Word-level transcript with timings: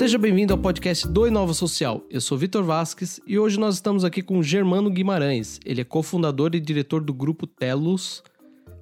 Seja 0.00 0.16
bem-vindo 0.16 0.54
ao 0.54 0.58
podcast 0.58 1.06
do 1.06 1.26
Inova 1.26 1.52
Social. 1.52 2.02
Eu 2.08 2.22
sou 2.22 2.38
Vitor 2.38 2.64
Vasques 2.64 3.20
e 3.26 3.38
hoje 3.38 3.60
nós 3.60 3.74
estamos 3.74 4.02
aqui 4.02 4.22
com 4.22 4.42
Germano 4.42 4.88
Guimarães. 4.88 5.60
Ele 5.62 5.82
é 5.82 5.84
cofundador 5.84 6.52
e 6.54 6.58
diretor 6.58 7.02
do 7.02 7.12
grupo 7.12 7.46
Telos. 7.46 8.24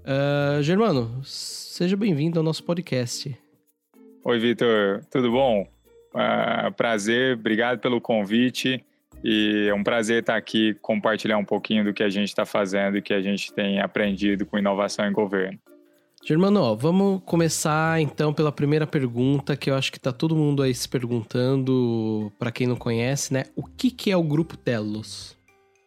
Uh, 0.04 0.62
Germano, 0.62 1.20
seja 1.24 1.96
bem-vindo 1.96 2.38
ao 2.38 2.44
nosso 2.44 2.62
podcast. 2.62 3.36
Oi, 4.22 4.38
Vitor, 4.38 5.04
tudo 5.10 5.32
bom? 5.32 5.66
Uh, 6.14 6.72
prazer, 6.76 7.34
obrigado 7.34 7.80
pelo 7.80 8.00
convite. 8.00 8.84
E 9.24 9.66
é 9.68 9.74
um 9.74 9.82
prazer 9.82 10.20
estar 10.20 10.36
aqui 10.36 10.74
compartilhar 10.80 11.36
um 11.36 11.44
pouquinho 11.44 11.82
do 11.82 11.92
que 11.92 12.04
a 12.04 12.08
gente 12.08 12.28
está 12.28 12.46
fazendo 12.46 12.96
e 12.96 13.02
que 13.02 13.12
a 13.12 13.20
gente 13.20 13.52
tem 13.52 13.80
aprendido 13.80 14.46
com 14.46 14.56
inovação 14.56 15.04
em 15.04 15.12
governo. 15.12 15.58
Germano, 16.24 16.76
vamos 16.76 17.22
começar 17.24 18.00
então 18.00 18.34
pela 18.34 18.52
primeira 18.52 18.86
pergunta 18.86 19.56
que 19.56 19.70
eu 19.70 19.74
acho 19.74 19.90
que 19.90 19.98
está 19.98 20.12
todo 20.12 20.36
mundo 20.36 20.62
aí 20.62 20.74
se 20.74 20.88
perguntando, 20.88 22.30
para 22.38 22.52
quem 22.52 22.66
não 22.66 22.76
conhece, 22.76 23.32
né? 23.32 23.44
O 23.56 23.64
que, 23.64 23.90
que 23.90 24.10
é 24.10 24.16
o 24.16 24.22
Grupo 24.22 24.56
Telos? 24.56 25.38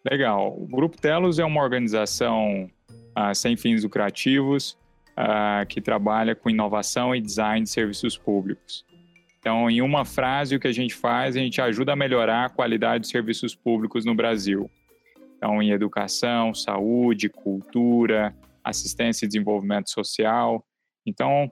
Legal. 0.10 0.56
O 0.58 0.66
Grupo 0.66 1.00
Telos 1.00 1.38
é 1.38 1.46
uma 1.46 1.62
organização 1.62 2.70
uh, 3.18 3.36
sem 3.36 3.56
fins 3.56 3.84
lucrativos 3.84 4.78
uh, 5.12 5.66
que 5.68 5.80
trabalha 5.80 6.34
com 6.34 6.50
inovação 6.50 7.16
e 7.16 7.22
design 7.22 7.64
de 7.64 7.70
serviços 7.70 8.18
públicos. 8.18 8.84
Então, 9.40 9.70
em 9.70 9.82
uma 9.82 10.06
frase, 10.06 10.56
o 10.56 10.60
que 10.60 10.68
a 10.68 10.72
gente 10.72 10.94
faz, 10.94 11.36
a 11.36 11.40
gente 11.40 11.60
ajuda 11.62 11.94
a 11.94 11.96
melhorar 11.96 12.46
a 12.46 12.50
qualidade 12.50 13.02
dos 13.02 13.10
serviços 13.10 13.56
públicos 13.56 14.06
no 14.06 14.16
Brasil. 14.16 14.70
Então, 15.38 15.62
em 15.62 15.72
educação, 15.72 16.54
saúde, 16.54 17.28
cultura, 17.28 18.36
assistência 18.64 19.26
e 19.26 19.28
desenvolvimento 19.28 19.90
social. 19.90 20.66
Então, 21.06 21.52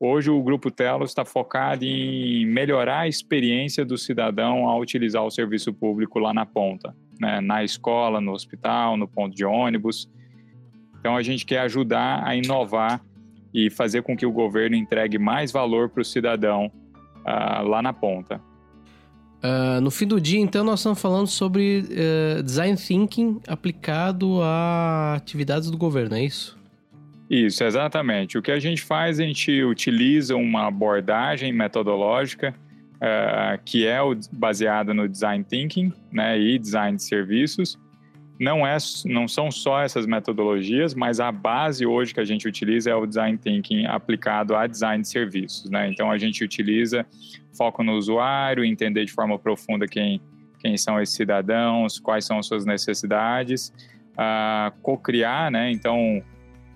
hoje 0.00 0.30
o 0.30 0.42
Grupo 0.42 0.70
Telos 0.70 1.10
está 1.10 1.24
focado 1.24 1.84
em 1.84 2.46
melhorar 2.46 3.00
a 3.00 3.08
experiência 3.08 3.84
do 3.84 3.96
cidadão 3.96 4.68
ao 4.68 4.80
utilizar 4.80 5.24
o 5.24 5.30
serviço 5.30 5.72
público 5.72 6.18
lá 6.18 6.32
na 6.32 6.46
ponta, 6.46 6.96
né? 7.20 7.40
na 7.40 7.62
escola, 7.64 8.20
no 8.20 8.32
hospital, 8.32 8.96
no 8.96 9.08
ponto 9.08 9.34
de 9.34 9.44
ônibus. 9.44 10.10
Então, 10.98 11.16
a 11.16 11.22
gente 11.22 11.46
quer 11.46 11.60
ajudar 11.60 12.26
a 12.26 12.34
inovar 12.34 13.04
e 13.54 13.70
fazer 13.70 14.02
com 14.02 14.16
que 14.16 14.26
o 14.26 14.32
governo 14.32 14.76
entregue 14.76 15.18
mais 15.18 15.50
valor 15.50 15.88
para 15.88 16.02
o 16.02 16.04
cidadão 16.04 16.66
uh, 16.66 17.66
lá 17.66 17.80
na 17.80 17.92
ponta. 17.92 18.40
Uh, 19.42 19.80
no 19.80 19.90
fim 19.90 20.06
do 20.06 20.20
dia, 20.20 20.40
então, 20.40 20.64
nós 20.64 20.80
estamos 20.80 21.00
falando 21.00 21.26
sobre 21.26 21.80
uh, 21.80 22.42
design 22.42 22.76
thinking 22.76 23.40
aplicado 23.46 24.40
a 24.42 25.14
atividades 25.14 25.70
do 25.70 25.76
governo, 25.76 26.16
é 26.16 26.24
isso? 26.24 26.56
Isso, 27.28 27.62
exatamente. 27.64 28.38
O 28.38 28.42
que 28.42 28.50
a 28.50 28.58
gente 28.58 28.82
faz, 28.82 29.20
a 29.20 29.24
gente 29.24 29.62
utiliza 29.62 30.36
uma 30.36 30.66
abordagem 30.66 31.52
metodológica 31.52 32.54
uh, 32.96 33.60
que 33.64 33.86
é 33.86 33.98
baseada 34.32 34.94
no 34.94 35.08
design 35.08 35.44
thinking 35.44 35.92
né, 36.10 36.38
e 36.38 36.58
design 36.58 36.96
de 36.96 37.02
serviços, 37.02 37.78
não, 38.38 38.66
é, 38.66 38.76
não 39.06 39.26
são 39.26 39.50
só 39.50 39.82
essas 39.82 40.06
metodologias, 40.06 40.94
mas 40.94 41.20
a 41.20 41.32
base 41.32 41.86
hoje 41.86 42.12
que 42.12 42.20
a 42.20 42.24
gente 42.24 42.46
utiliza 42.46 42.90
é 42.90 42.94
o 42.94 43.06
design 43.06 43.38
thinking 43.38 43.86
aplicado 43.86 44.54
a 44.54 44.66
design 44.66 45.02
de 45.02 45.08
serviços. 45.08 45.70
Né? 45.70 45.88
Então 45.90 46.10
a 46.10 46.18
gente 46.18 46.44
utiliza 46.44 47.06
foco 47.56 47.82
no 47.82 47.92
usuário, 47.92 48.64
entender 48.64 49.04
de 49.04 49.12
forma 49.12 49.38
profunda 49.38 49.86
quem, 49.86 50.20
quem 50.58 50.76
são 50.76 51.00
esses 51.00 51.14
cidadãos, 51.14 51.98
quais 51.98 52.26
são 52.26 52.38
as 52.38 52.46
suas 52.46 52.66
necessidades, 52.66 53.72
uh, 54.12 54.70
co-criar, 54.82 55.50
né? 55.50 55.70
então 55.70 56.22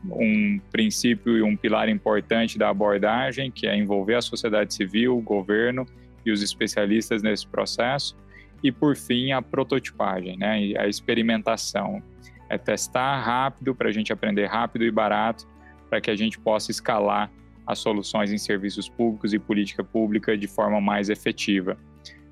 um 0.03 0.59
princípio 0.73 1.37
e 1.37 1.43
um 1.43 1.55
pilar 1.55 1.91
importante 1.91 2.59
da 2.59 2.71
abordagem, 2.71 3.51
que 3.51 3.67
é 3.67 3.77
envolver 3.77 4.15
a 4.15 4.23
sociedade 4.23 4.73
civil, 4.73 5.19
o 5.19 5.21
governo 5.21 5.85
e 6.25 6.33
os 6.33 6.43
especialistas 6.43 7.23
nesse 7.23 7.47
processo 7.47 8.17
e, 8.63 8.71
por 8.71 8.97
fim, 8.97 9.33
a 9.33 9.41
prototipagem, 9.41 10.37
né? 10.37 10.75
a 10.79 10.87
experimentação. 10.87 12.03
É 12.49 12.59
testar 12.59 13.21
rápido 13.21 13.75
para 13.75 13.89
a 13.89 13.93
gente 13.93 14.13
aprender 14.13 14.47
rápido 14.47 14.85
e 14.85 14.91
barato 14.91 15.47
para 15.89 16.01
que 16.01 16.11
a 16.11 16.17
gente 16.17 16.39
possa 16.39 16.71
escalar 16.71 17.31
as 17.67 17.79
soluções 17.79 18.33
em 18.33 18.39
serviços 18.39 18.89
públicos 18.89 19.33
e 19.33 19.39
política 19.39 19.85
pública 19.85 20.37
de 20.37 20.49
forma 20.49 20.81
mais 20.81 21.09
efetiva. 21.09 21.79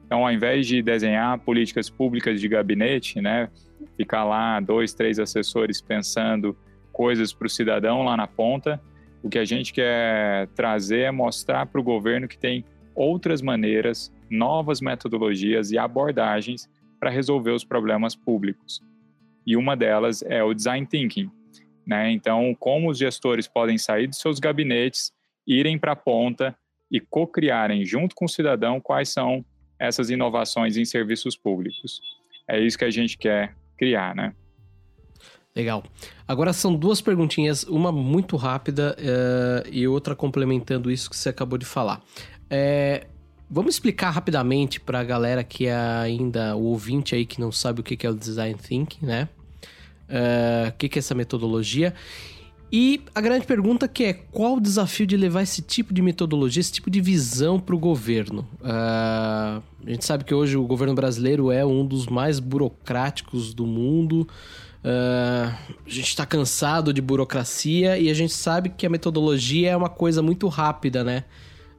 Então, 0.05 0.25
ao 0.25 0.33
invés 0.33 0.66
de 0.66 0.83
desenhar 0.83 1.39
políticas 1.39 1.89
públicas 1.89 2.41
de 2.41 2.49
gabinete, 2.49 3.21
né, 3.21 3.49
ficar 3.97 4.25
lá 4.25 4.59
dois, 4.59 4.93
três 4.95 5.19
assessores 5.19 5.81
pensando 5.81 6.56
coisas 6.93 7.33
para 7.33 7.47
o 7.47 7.50
cidadão 7.50 8.03
lá 8.03 8.16
na 8.16 8.27
ponta, 8.27 8.81
o 9.22 9.28
que 9.28 9.39
a 9.39 9.45
gente 9.45 9.72
quer 9.72 10.49
trazer 10.49 11.00
é 11.00 11.10
mostrar 11.10 11.66
para 11.66 11.81
o 11.81 11.84
governo 11.84 12.27
que 12.27 12.39
tem 12.39 12.65
outras 12.95 13.43
maneiras 13.43 14.12
novas 14.31 14.81
metodologias 14.81 15.71
e 15.71 15.78
abordagens 15.78 16.69
para 16.99 17.11
resolver 17.11 17.53
os 17.53 17.65
problemas 17.65 18.15
públicos. 18.15 18.83
E 19.47 19.56
uma 19.56 19.77
delas 19.77 20.22
é 20.22 20.43
o 20.43 20.53
design 20.53 20.87
thinking. 20.87 21.31
Né? 21.87 22.11
Então, 22.11 22.55
como 22.59 22.91
os 22.91 22.99
gestores 22.99 23.49
podem 23.49 23.78
sair 23.78 24.06
de 24.06 24.16
seus 24.16 24.39
gabinetes, 24.39 25.12
irem 25.47 25.78
para 25.78 25.93
a 25.93 25.97
ponta 25.97 26.56
e 26.91 27.00
co-criarem 27.00 27.84
junto 27.84 28.15
com 28.15 28.27
o 28.27 28.28
cidadão 28.28 28.81
quais 28.81 29.09
são 29.09 29.44
essas 29.78 30.11
inovações 30.11 30.77
em 30.77 30.84
serviços 30.84 31.37
públicos. 31.37 32.00
É 32.49 32.60
isso 32.60 32.77
que 32.77 32.84
a 32.84 32.91
gente 32.91 33.16
quer 33.16 33.55
criar, 33.77 34.15
né? 34.15 34.34
Legal. 35.55 35.83
Agora 36.27 36.53
são 36.53 36.75
duas 36.75 37.00
perguntinhas, 37.00 37.65
uma 37.65 37.91
muito 37.91 38.37
rápida 38.37 38.97
uh, 38.99 39.69
e 39.72 39.89
outra 39.89 40.15
complementando 40.15 40.91
isso 40.91 41.09
que 41.10 41.16
você 41.16 41.31
acabou 41.31 41.59
de 41.59 41.66
falar. 41.66 42.03
É, 42.50 43.06
Vamos 43.50 43.75
explicar 43.75 44.10
rapidamente 44.10 44.78
para 44.78 45.00
a 45.00 45.04
galera 45.04 45.42
que 45.42 45.66
é 45.66 45.75
ainda 45.75 46.54
o 46.54 46.64
ouvinte 46.64 47.14
aí 47.14 47.25
que 47.25 47.41
não 47.41 47.50
sabe 47.50 47.81
o 47.81 47.82
que 47.82 48.06
é 48.06 48.10
o 48.10 48.14
design 48.14 48.54
thinking, 48.54 49.06
né? 49.06 49.28
Uh, 50.09 50.69
o 50.69 50.72
que 50.72 50.86
é 50.86 50.98
essa 50.98 51.14
metodologia? 51.14 51.94
E 52.70 53.00
a 53.14 53.20
grande 53.22 53.47
pergunta 53.47 53.88
que 53.88 54.04
é 54.04 54.12
qual 54.12 54.56
o 54.56 54.60
desafio 54.60 55.06
de 55.06 55.16
levar 55.16 55.42
esse 55.42 55.62
tipo 55.62 55.94
de 55.94 56.03
metodologia, 56.03 56.60
esse 56.60 56.72
tipo 56.72 56.91
de 56.91 57.00
visão 57.00 57.59
para 57.59 57.75
o 57.75 57.78
governo? 57.78 58.47
Uh, 58.60 59.62
a 59.86 59.91
gente 59.91 60.04
sabe 60.04 60.25
que 60.25 60.34
hoje 60.34 60.54
o 60.59 60.66
governo 60.66 60.94
brasileiro 60.94 61.50
é 61.50 61.65
um 61.65 61.86
dos 61.86 62.06
mais 62.06 62.38
burocráticos 62.38 63.54
do 63.54 63.66
mundo. 63.66 64.28
Uh, 64.84 65.54
a 65.86 65.91
gente 65.91 66.09
está 66.09 66.26
cansado 66.26 66.92
de 66.92 67.00
burocracia 67.00 67.98
e 67.98 68.10
a 68.10 68.15
gente 68.15 68.34
sabe 68.34 68.69
que 68.69 68.84
a 68.84 68.91
metodologia 68.91 69.70
é 69.70 69.76
uma 69.76 69.88
coisa 69.88 70.20
muito 70.20 70.47
rápida, 70.48 71.03
né? 71.03 71.25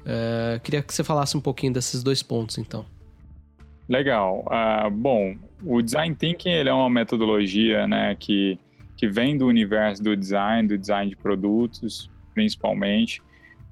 Uh, 0.02 0.60
queria 0.62 0.82
que 0.82 0.94
você 0.94 1.04
falasse 1.04 1.36
um 1.36 1.42
pouquinho 1.42 1.74
desses 1.74 2.02
dois 2.02 2.24
pontos, 2.24 2.58
então. 2.58 2.86
Legal. 3.88 4.46
Uh, 4.48 4.90
bom, 4.90 5.36
o 5.64 5.82
design 5.82 6.16
thinking 6.16 6.50
ele 6.50 6.70
é 6.70 6.74
uma 6.74 6.90
metodologia, 6.90 7.88
né, 7.88 8.16
que 8.16 8.60
que 9.00 9.08
vem 9.08 9.38
do 9.38 9.48
universo 9.48 10.04
do 10.04 10.14
design, 10.14 10.68
do 10.68 10.78
design 10.78 11.10
de 11.10 11.16
produtos, 11.16 12.12
principalmente, 12.34 13.22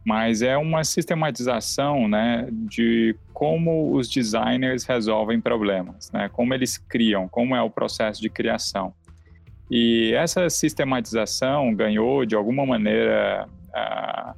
mas 0.05 0.41
é 0.41 0.57
uma 0.57 0.85
sistematização, 0.85 2.07
né, 2.07 2.47
de 2.49 3.13
como 3.33 3.93
os 3.93 4.07
designers 4.07 4.85
resolvem 4.85 5.41
problemas, 5.41 6.09
né, 6.13 6.29
como 6.29 6.53
eles 6.53 6.77
criam, 6.77 7.27
como 7.27 7.53
é 7.53 7.61
o 7.61 7.69
processo 7.69 8.21
de 8.21 8.29
criação. 8.29 8.93
E 9.69 10.13
essa 10.13 10.49
sistematização 10.49 11.75
ganhou 11.75 12.25
de 12.25 12.33
alguma 12.33 12.65
maneira 12.65 13.49
uh, 13.67 14.33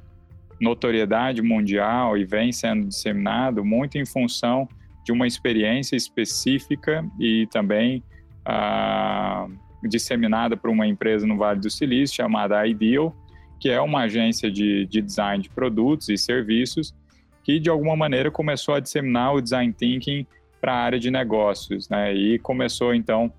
notoriedade 0.60 1.40
mundial 1.42 2.16
e 2.16 2.24
vem 2.24 2.52
sendo 2.52 2.86
disseminado 2.86 3.64
muito 3.64 3.96
em 3.96 4.04
função 4.04 4.68
de 5.04 5.12
uma 5.12 5.26
experiência 5.26 5.96
específica 5.96 7.04
e 7.18 7.46
também 7.50 8.02
ah, 8.44 9.46
disseminada 9.88 10.56
por 10.56 10.70
uma 10.70 10.86
empresa 10.86 11.26
no 11.26 11.36
Vale 11.36 11.60
do 11.60 11.70
Silício 11.70 12.16
chamada 12.16 12.66
Ideal, 12.66 13.16
que 13.58 13.70
é 13.70 13.80
uma 13.80 14.02
agência 14.02 14.50
de, 14.50 14.86
de 14.86 15.00
design 15.00 15.42
de 15.42 15.48
produtos 15.48 16.08
e 16.08 16.18
serviços 16.18 16.94
que 17.42 17.58
de 17.58 17.70
alguma 17.70 17.96
maneira 17.96 18.30
começou 18.30 18.74
a 18.74 18.80
disseminar 18.80 19.34
o 19.34 19.40
design 19.40 19.72
thinking 19.72 20.26
para 20.60 20.74
a 20.74 20.76
área 20.76 20.98
de 20.98 21.10
negócios, 21.10 21.88
né? 21.88 22.14
E 22.14 22.38
começou 22.38 22.94
então 22.94 23.32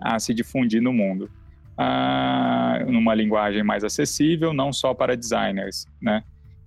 a 0.00 0.18
se 0.18 0.34
difundir 0.34 0.82
no 0.82 0.92
mundo 0.92 1.30
ah, 1.76 2.78
numa 2.86 3.14
linguagem 3.14 3.62
mais 3.62 3.84
acessível, 3.84 4.52
não 4.52 4.72
só 4.72 4.94
para 4.94 5.16
designers, 5.16 5.86
né? 6.00 6.22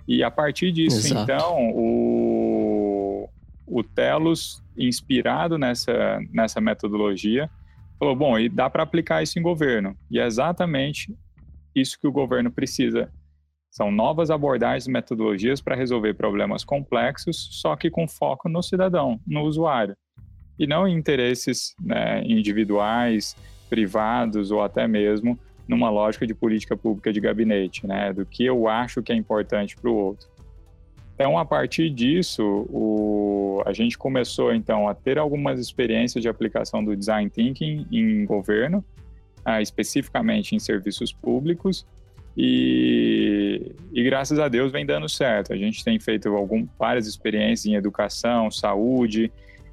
E 0.08 0.24
a 0.24 0.32
partir 0.32 0.72
disso, 0.72 1.08
Exato. 1.08 1.24
então, 1.24 1.72
o, 1.74 3.30
o 3.66 3.84
Telos, 3.84 4.64
inspirado 4.78 5.58
nessa, 5.58 6.20
nessa 6.32 6.62
metodologia, 6.62 7.50
falou, 8.00 8.16
bom, 8.16 8.40
e 8.40 8.48
dá 8.48 8.70
para 8.70 8.84
aplicar 8.84 9.22
isso 9.22 9.38
em 9.38 9.42
governo. 9.42 9.98
E 10.10 10.20
é 10.20 10.26
exatamente 10.26 11.14
isso 11.76 12.00
que 12.00 12.08
o 12.08 12.12
governo 12.12 12.50
precisa. 12.50 13.12
São 13.70 13.92
novas 13.92 14.32
abordagens 14.32 14.88
e 14.88 14.92
metodologias 14.92 15.62
para 15.62 15.76
resolver 15.76 16.14
problemas 16.14 16.64
complexos, 16.64 17.50
só 17.52 17.76
que 17.76 17.90
com 17.90 18.08
foco 18.08 18.48
no 18.48 18.64
cidadão, 18.64 19.20
no 19.28 19.42
usuário. 19.42 19.96
E 20.58 20.66
não 20.66 20.88
em 20.88 20.96
interesses 20.96 21.76
né, 21.80 22.24
individuais, 22.24 23.36
privados 23.70 24.52
ou 24.52 24.62
até 24.62 24.88
mesmo 24.88 25.38
numa 25.68 25.90
lógica 25.90 26.26
de 26.26 26.34
política 26.34 26.78
pública 26.78 27.12
de 27.12 27.20
gabinete, 27.20 27.86
né? 27.86 28.14
Do 28.14 28.26
que 28.26 28.46
eu 28.46 28.68
acho 28.68 29.04
que 29.04 29.12
é 29.12 29.16
importante 29.16 29.76
para 29.76 29.90
o 29.90 29.96
outro. 29.96 30.28
Então, 31.14 31.38
a 31.38 31.44
partir 31.44 31.90
disso, 31.90 32.44
o, 32.70 33.62
a 33.66 33.74
gente 33.74 33.98
começou 33.98 34.54
então 34.54 34.88
a 34.88 34.94
ter 34.94 35.18
algumas 35.18 35.60
experiências 35.60 36.22
de 36.22 36.30
aplicação 36.30 36.84
do 36.84 36.96
design 36.96 37.30
thinking 37.30 37.88
em 37.92 38.24
governo, 38.24 38.86
uh, 39.46 39.60
especificamente 39.60 40.56
em 40.56 40.60
serviços 40.60 41.12
públicos, 41.12 41.86
e, 42.40 43.72
e, 43.92 44.04
graças 44.04 44.38
a 44.38 44.48
Deus 44.48 44.72
vem 44.72 44.86
dando 44.86 45.10
certo. 45.10 45.52
A 45.52 45.58
gente 45.58 45.84
tem 45.84 46.00
feito 46.00 46.30
algum, 46.36 46.68
várias 46.78 47.08
experiências 47.08 47.66
em 47.66 47.74
educação, 47.74 48.52
saúde, 48.52 49.32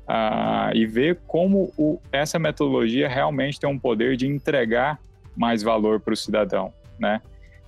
uh, 0.08 0.74
e 0.74 0.86
ver 0.86 1.20
como 1.26 1.72
o, 1.76 2.00
essa 2.12 2.38
metodologia 2.38 3.08
realmente 3.08 3.58
tem 3.58 3.68
um 3.68 3.78
poder 3.78 4.16
de 4.16 4.26
entregar 4.26 4.98
mais 5.36 5.62
valor 5.62 6.00
para 6.00 6.14
o 6.14 6.16
cidadão, 6.16 6.72
né? 6.98 7.20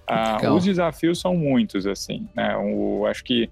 Uh, 0.08 0.52
os 0.52 0.64
desafios 0.64 1.20
são 1.20 1.36
muitos, 1.36 1.86
assim, 1.86 2.28
né? 2.34 2.56
O, 2.56 3.06
acho 3.06 3.24
que 3.24 3.50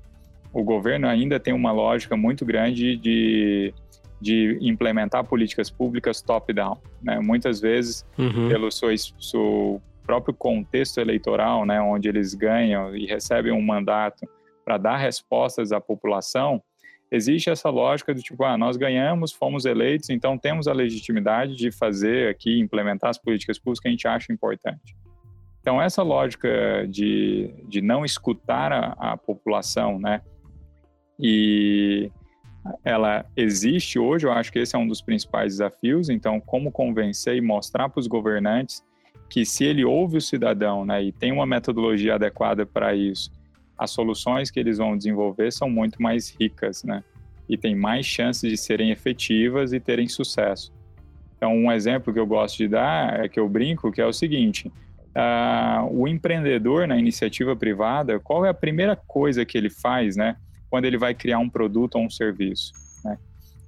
o 0.53 0.63
governo 0.63 1.09
ainda 1.09 1.41
tem 1.41 1.53
uma 1.53 1.73
lógica 1.73 2.17
muito 2.17 2.45
grande 2.45 2.97
de, 2.97 3.75
de 4.21 4.57
implementar 4.61 5.25
políticas 5.25 5.69
públicas 5.69 6.23
top-down. 6.23 6.79
Né? 7.03 7.19
Muitas 7.19 7.61
vezes, 7.61 8.07
uhum. 8.17 8.49
pelo 8.49 8.71
seu, 8.71 8.89
seu, 8.97 9.83
próprio 10.07 10.35
contexto 10.35 11.01
eleitoral, 11.01 11.65
né, 11.65 11.81
onde 11.81 12.11
eles 12.11 12.35
ganham 12.35 12.95
e 12.95 13.07
recebem 13.07 13.51
um 13.51 13.63
mandato 13.63 14.29
para 14.63 14.77
dar 14.77 14.99
respostas 14.99 15.73
à 15.73 15.81
população, 15.81 16.63
existe 17.15 17.51
essa 17.51 17.71
lógica 17.71 18.15
do 18.15 18.21
tipo, 18.21 18.43
ah, 18.45 18.59
nós 18.59 18.77
ganhamos, 18.77 19.33
fomos 19.33 19.65
eleitos, 19.65 20.11
então 20.11 20.37
temos 20.37 20.67
a 20.67 20.73
legitimidade 20.73 21.55
de 21.55 21.71
fazer 21.71 22.29
aqui, 22.29 22.59
implementar 22.59 23.11
as 23.11 23.19
políticas 23.19 23.59
públicas 23.59 23.81
que 23.81 23.89
a 23.89 23.91
gente 23.91 24.09
acha 24.09 24.33
importante. 24.33 24.97
Então, 25.61 25.81
essa 25.81 26.03
lógica 26.03 26.87
de, 26.89 27.55
de 27.69 27.81
não 27.81 28.05
escutar 28.05 28.71
a, 28.73 29.13
a 29.13 29.17
população, 29.17 29.99
né, 29.99 30.21
e 31.19 32.11
ela 32.85 33.25
existe 33.37 33.99
hoje, 33.99 34.27
eu 34.27 34.33
acho 34.33 34.53
que 34.53 34.59
esse 34.59 34.75
é 34.75 34.79
um 34.79 34.87
dos 34.87 35.03
principais 35.03 35.53
desafios. 35.53 36.09
Então, 36.09 36.41
como 36.41 36.73
convencer 36.73 37.37
e 37.37 37.41
mostrar 37.41 37.89
para 37.89 38.01
os 38.01 38.07
governantes 38.07 38.83
que 39.29 39.45
se 39.45 39.65
ele 39.65 39.85
ouve 39.85 40.19
o 40.19 40.21
cidadão 40.21 40.85
né, 40.85 41.03
e 41.03 41.13
tem 41.13 41.33
uma 41.33 41.47
metodologia 41.47 42.15
adequada 42.15 42.67
para 42.67 42.95
isso, 42.95 43.31
as 43.77 43.91
soluções 43.91 44.51
que 44.51 44.61
eles 44.61 44.79
vão 44.79 44.97
desenvolver 44.97 45.53
são 45.53 45.69
muito 45.69 46.01
mais 46.01 46.31
ricas, 46.31 46.85
né? 46.85 47.03
E 47.49 47.59
tem 47.59 47.75
mais 47.75 48.07
chances 48.07 48.51
de 48.51 48.57
serem 48.57 48.91
efetivas 48.91 49.73
e 49.73 49.81
terem 49.81 50.09
sucesso. 50.09 50.73
Então, 51.37 51.55
um 51.55 51.71
exemplo 51.71 52.13
que 52.13 52.19
eu 52.19 52.27
gosto 52.27 52.57
de 52.59 52.69
dar 52.69 53.25
é 53.25 53.29
que 53.29 53.39
eu 53.39 53.49
brinco, 53.49 53.93
que 53.93 54.01
é 54.01 54.07
o 54.07 54.13
seguinte: 54.13 54.69
uh, 54.69 55.87
o 55.91 56.09
empreendedor 56.09 56.87
na 56.89 56.97
iniciativa 56.97 57.55
privada, 57.55 58.19
qual 58.19 58.47
é 58.47 58.49
a 58.49 58.55
primeira 58.55 58.97
coisa 58.97 59.45
que 59.45 59.59
ele 59.59 59.69
faz, 59.69 60.17
né? 60.17 60.37
quando 60.75 60.87
ele 60.87 60.99
vai 60.99 61.15
criar 61.15 61.39
um 61.39 61.49
produto 61.49 61.95
ou 61.95 62.03
um 62.03 62.11
serviço. 62.11 62.73
Né? 63.05 63.17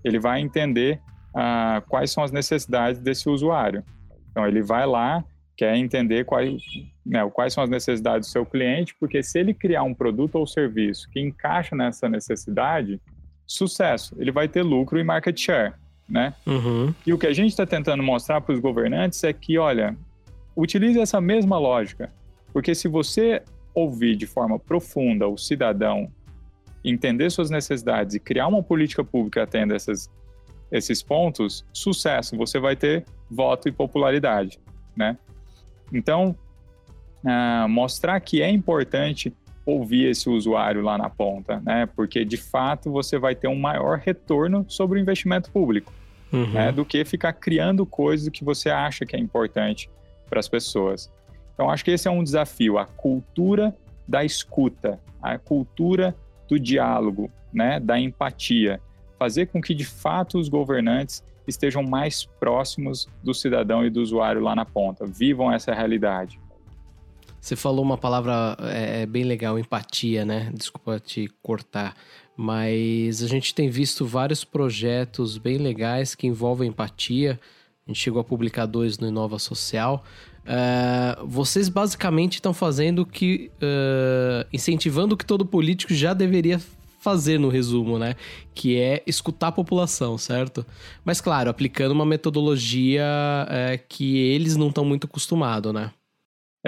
Ele 0.02 0.19
vai 0.19 0.41
entender 0.41 1.00
ah, 1.32 1.81
quais 1.88 2.11
são 2.11 2.25
as 2.25 2.32
necessidades 2.32 3.00
desse 3.00 3.29
usuário. 3.29 3.85
Então, 4.29 4.44
ele 4.44 4.61
vai 4.61 4.85
lá, 4.85 5.25
quer 5.56 5.76
entender 5.76 6.25
quais, 6.25 6.61
né, 7.06 7.29
quais 7.32 7.53
são 7.53 7.62
as 7.62 7.70
necessidades 7.70 8.29
do 8.29 8.32
seu 8.32 8.44
cliente, 8.44 8.94
porque 8.99 9.23
se 9.23 9.38
ele 9.38 9.55
criar 9.55 9.85
um 9.85 9.94
produto 9.94 10.35
ou 10.35 10.47
serviço 10.47 11.08
que 11.11 11.20
encaixa 11.20 11.76
nessa 11.76 12.08
necessidade, 12.08 13.00
sucesso, 13.47 14.17
ele 14.19 14.32
vai 14.32 14.49
ter 14.49 14.62
lucro 14.62 14.99
e 14.99 15.05
market 15.05 15.38
share. 15.38 15.75
Né? 16.08 16.35
Uhum. 16.44 16.93
E 17.06 17.12
o 17.12 17.19
que 17.19 17.26
a 17.26 17.32
gente 17.32 17.50
está 17.50 17.64
tentando 17.64 18.03
mostrar 18.03 18.41
para 18.41 18.55
os 18.55 18.61
governantes 18.61 19.23
é 19.23 19.32
que, 19.32 19.56
olha, 19.56 19.97
utilize 20.56 20.99
essa 20.99 21.20
mesma 21.20 21.58
lógica, 21.58 22.12
porque 22.53 22.75
se 22.75 22.88
você 22.88 23.43
ouvir 23.73 24.17
de 24.17 24.26
forma 24.26 24.59
profunda 24.59 25.29
o 25.29 25.37
cidadão 25.37 26.11
entender 26.85 27.31
suas 27.31 27.50
necessidades 27.50 28.14
e 28.14 28.20
criar 28.20 28.47
uma 28.47 28.62
política 28.62 29.05
pública 29.05 29.41
que 29.41 29.44
atenda 29.44 29.75
essas, 29.75 30.11
esses 30.70 31.02
pontos, 31.02 31.64
sucesso, 31.73 32.37
você 32.37 32.59
vai 32.59 32.75
ter 32.75 33.05
voto 33.31 33.69
e 33.69 33.73
popularidade, 33.73 34.59
né? 34.97 35.19
Então, 35.93 36.37
uh, 37.26 37.69
mostrar 37.69 38.19
que 38.20 38.40
é 38.40 38.50
importante 38.50 39.34
ouvir 39.64 40.11
esse 40.11 40.28
usuário 40.28 40.81
lá 40.81 40.96
na 40.96 41.11
ponta, 41.11 41.61
né? 41.61 41.87
Porque 41.87 42.25
de 42.25 42.37
fato 42.37 42.90
você 42.90 43.19
vai 43.19 43.34
ter 43.34 43.49
um 43.49 43.58
maior 43.58 43.99
retorno 43.99 44.64
sobre 44.69 44.99
o 44.99 45.02
investimento 45.02 45.50
público, 45.50 45.93
uhum. 46.32 46.52
né? 46.52 46.70
Do 46.70 46.84
que 46.84 47.05
ficar 47.05 47.32
criando 47.32 47.84
coisas 47.84 48.28
que 48.28 48.44
você 48.44 48.70
acha 48.70 49.05
que 49.05 49.17
é 49.17 49.19
importante 49.19 49.90
para 50.31 50.38
as 50.38 50.49
pessoas. 50.49 51.11
Então, 51.55 51.70
acho 51.70 51.84
que 51.84 51.90
esse 51.90 52.06
é 52.06 52.11
um 52.11 52.23
desafio, 52.23 52.78
a 52.78 52.84
cultura 52.84 53.75
da 54.06 54.25
escuta, 54.25 55.00
a 55.23 55.38
cultura 55.38 56.14
do 56.49 56.61
diálogo, 56.61 57.31
né, 57.52 57.81
da 57.81 57.99
empatia, 57.99 58.81
fazer 59.19 59.46
com 59.46 59.61
que 59.61 59.75
de 59.75 59.84
fato 59.84 60.38
os 60.38 60.49
governantes 60.49 61.25
estejam 61.49 61.82
mais 61.82 62.26
próximos 62.38 63.08
do 63.23 63.32
cidadão 63.32 63.84
e 63.84 63.90
do 63.90 64.02
usuário 64.02 64.43
lá 64.43 64.55
na 64.55 64.64
ponta, 64.64 65.06
vivam 65.06 65.50
essa 65.50 65.73
realidade. 65.73 66.38
Você 67.47 67.55
falou 67.55 67.85
uma 67.85 67.97
palavra 67.97 68.57
é, 68.59 69.03
é 69.03 69.07
bem 69.07 69.23
legal, 69.23 69.57
empatia, 69.57 70.25
né? 70.25 70.51
Desculpa 70.53 70.99
te 70.99 71.31
cortar, 71.41 71.95
mas 72.37 73.23
a 73.23 73.29
gente 73.29 73.55
tem 73.55 73.71
visto 73.71 74.05
vários 74.05 74.43
projetos 74.43 75.39
bem 75.39 75.57
legais 75.57 76.17
que 76.17 76.27
envolvem 76.27 76.71
empatia. 76.71 77.39
A 77.87 77.91
gente 77.91 78.01
chegou 78.01 78.21
a 78.21 78.25
publicar 78.25 78.67
dois 78.67 78.99
no 78.99 79.07
Inova 79.07 79.39
Social. 79.39 80.05
Uh, 80.43 81.25
vocês 81.25 81.69
basicamente 81.69 82.33
estão 82.33 82.53
fazendo 82.53 83.07
que. 83.07 83.49
Uh, 83.63 84.45
incentivando 84.53 85.15
o 85.15 85.17
que 85.17 85.25
todo 85.25 85.47
político 85.47 85.95
já 85.95 86.13
deveria 86.15 86.61
fazer 86.99 87.39
no 87.39 87.49
resumo, 87.49 87.97
né? 87.97 88.17
Que 88.57 88.77
é 88.77 89.05
escutar 89.07 89.47
a 89.47 89.53
população, 89.53 90.19
certo? 90.19 90.67
Mas, 91.05 91.21
claro, 91.21 91.49
aplicando 91.49 91.93
uma 91.93 92.05
metodologia 92.05 93.05
que 93.89 94.19
eles 94.19 94.57
não 94.57 94.71
estão 94.71 94.85
muito 94.85 95.07
acostumados, 95.07 95.73
né? 95.73 95.93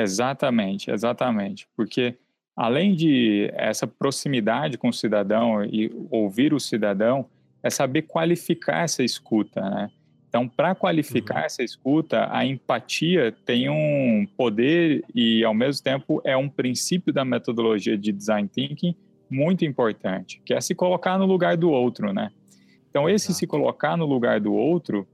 Exatamente, 0.00 0.90
exatamente. 0.90 1.68
Porque 1.76 2.16
além 2.56 2.94
de 2.94 3.50
essa 3.54 3.86
proximidade 3.86 4.78
com 4.78 4.88
o 4.88 4.92
cidadão 4.92 5.64
e 5.64 5.92
ouvir 6.10 6.52
o 6.52 6.60
cidadão, 6.60 7.26
é 7.62 7.70
saber 7.70 8.02
qualificar 8.02 8.84
essa 8.84 9.02
escuta, 9.02 9.60
né? 9.60 9.90
Então, 10.28 10.46
para 10.46 10.74
qualificar 10.74 11.38
uhum. 11.38 11.44
essa 11.44 11.62
escuta, 11.62 12.28
a 12.30 12.44
empatia 12.44 13.34
tem 13.46 13.70
um 13.70 14.26
poder 14.36 15.02
e, 15.14 15.42
ao 15.42 15.54
mesmo 15.54 15.82
tempo, 15.82 16.20
é 16.22 16.36
um 16.36 16.48
princípio 16.48 17.12
da 17.12 17.24
metodologia 17.24 17.96
de 17.96 18.12
design 18.12 18.46
thinking 18.46 18.94
muito 19.30 19.64
importante, 19.64 20.40
que 20.44 20.52
é 20.52 20.60
se 20.60 20.74
colocar 20.74 21.18
no 21.18 21.24
lugar 21.24 21.56
do 21.56 21.70
outro, 21.70 22.12
né? 22.12 22.30
Então, 22.90 23.08
esse 23.08 23.32
se 23.32 23.46
colocar 23.46 23.96
no 23.96 24.04
lugar 24.04 24.38
do 24.38 24.52
outro 24.52 25.08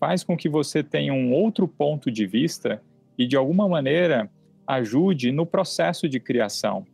faz 0.00 0.24
com 0.24 0.36
que 0.36 0.48
você 0.48 0.82
tenha 0.82 1.12
um 1.12 1.32
outro 1.32 1.68
ponto 1.68 2.10
de 2.10 2.26
vista 2.26 2.82
e, 3.16 3.26
de 3.26 3.36
alguma 3.36 3.68
maneira, 3.68 4.30
ajude 4.66 5.30
no 5.32 5.46
processo 5.46 6.08
de 6.08 6.18
criação. 6.18 6.86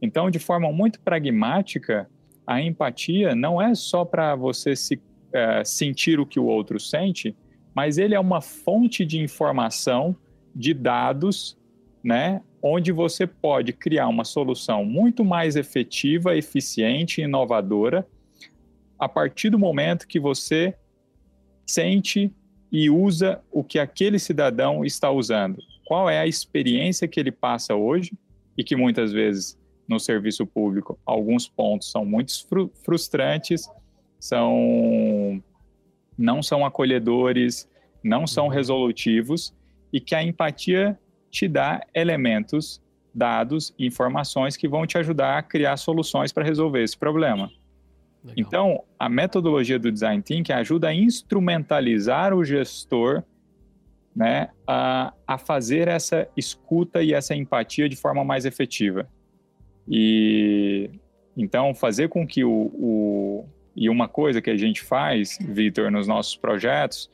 Então, 0.00 0.30
de 0.30 0.38
forma 0.38 0.70
muito 0.72 1.00
pragmática, 1.00 2.08
a 2.46 2.60
empatia 2.60 3.34
não 3.34 3.60
é 3.60 3.74
só 3.74 4.04
para 4.04 4.34
você 4.36 4.76
se 4.76 5.00
é, 5.32 5.64
sentir 5.64 6.20
o 6.20 6.26
que 6.26 6.38
o 6.38 6.44
outro 6.44 6.78
sente, 6.78 7.34
mas 7.74 7.98
ele 7.98 8.14
é 8.14 8.20
uma 8.20 8.40
fonte 8.40 9.04
de 9.04 9.20
informação, 9.20 10.16
de 10.54 10.72
dados, 10.72 11.58
né, 12.02 12.40
onde 12.62 12.92
você 12.92 13.26
pode 13.26 13.72
criar 13.72 14.08
uma 14.08 14.24
solução 14.24 14.84
muito 14.84 15.24
mais 15.24 15.56
efetiva, 15.56 16.36
eficiente, 16.36 17.20
inovadora, 17.20 18.06
a 18.98 19.08
partir 19.08 19.50
do 19.50 19.58
momento 19.58 20.06
que 20.06 20.18
você 20.18 20.74
sente 21.66 22.32
e 22.72 22.88
usa 22.88 23.42
o 23.50 23.62
que 23.62 23.78
aquele 23.78 24.18
cidadão 24.18 24.84
está 24.84 25.10
usando. 25.10 25.58
Qual 25.86 26.10
é 26.10 26.18
a 26.18 26.26
experiência 26.26 27.08
que 27.08 27.18
ele 27.18 27.32
passa 27.32 27.74
hoje 27.74 28.12
e 28.58 28.64
que 28.64 28.74
muitas 28.76 29.12
vezes 29.12 29.56
no 29.88 30.00
serviço 30.00 30.44
público 30.44 30.98
alguns 31.06 31.48
pontos 31.48 31.90
são 31.90 32.04
muito 32.04 32.32
frustrantes 32.84 33.70
são 34.18 35.42
não 36.18 36.42
são 36.42 36.64
acolhedores, 36.64 37.68
não 38.02 38.26
são 38.26 38.46
uhum. 38.46 38.50
resolutivos 38.50 39.54
e 39.92 40.00
que 40.00 40.14
a 40.14 40.22
empatia 40.22 40.98
te 41.30 41.46
dá 41.46 41.80
elementos, 41.94 42.82
dados, 43.14 43.74
informações 43.78 44.56
que 44.56 44.66
vão 44.66 44.86
te 44.86 44.98
ajudar 44.98 45.38
a 45.38 45.42
criar 45.42 45.76
soluções 45.76 46.32
para 46.32 46.44
resolver 46.44 46.82
esse 46.82 46.96
problema. 46.96 47.50
Legal. 48.24 48.34
Então, 48.36 48.84
a 48.98 49.08
metodologia 49.08 49.78
do 49.78 49.92
design 49.92 50.22
thinking 50.22 50.52
ajuda 50.52 50.88
a 50.88 50.94
instrumentalizar 50.94 52.34
o 52.34 52.44
gestor 52.44 53.22
né, 54.16 54.48
a, 54.66 55.12
a 55.26 55.36
fazer 55.36 55.88
essa 55.88 56.26
escuta 56.34 57.02
e 57.02 57.12
essa 57.12 57.34
empatia 57.34 57.86
de 57.86 57.96
forma 57.96 58.24
mais 58.24 58.46
efetiva. 58.46 59.06
E 59.86 60.90
então 61.36 61.74
fazer 61.74 62.08
com 62.08 62.26
que 62.26 62.42
o, 62.42 62.70
o, 62.72 63.48
e 63.76 63.90
uma 63.90 64.08
coisa 64.08 64.40
que 64.40 64.48
a 64.48 64.56
gente 64.56 64.82
faz, 64.82 65.38
Vitor, 65.38 65.90
nos 65.90 66.08
nossos 66.08 66.34
projetos, 66.34 67.10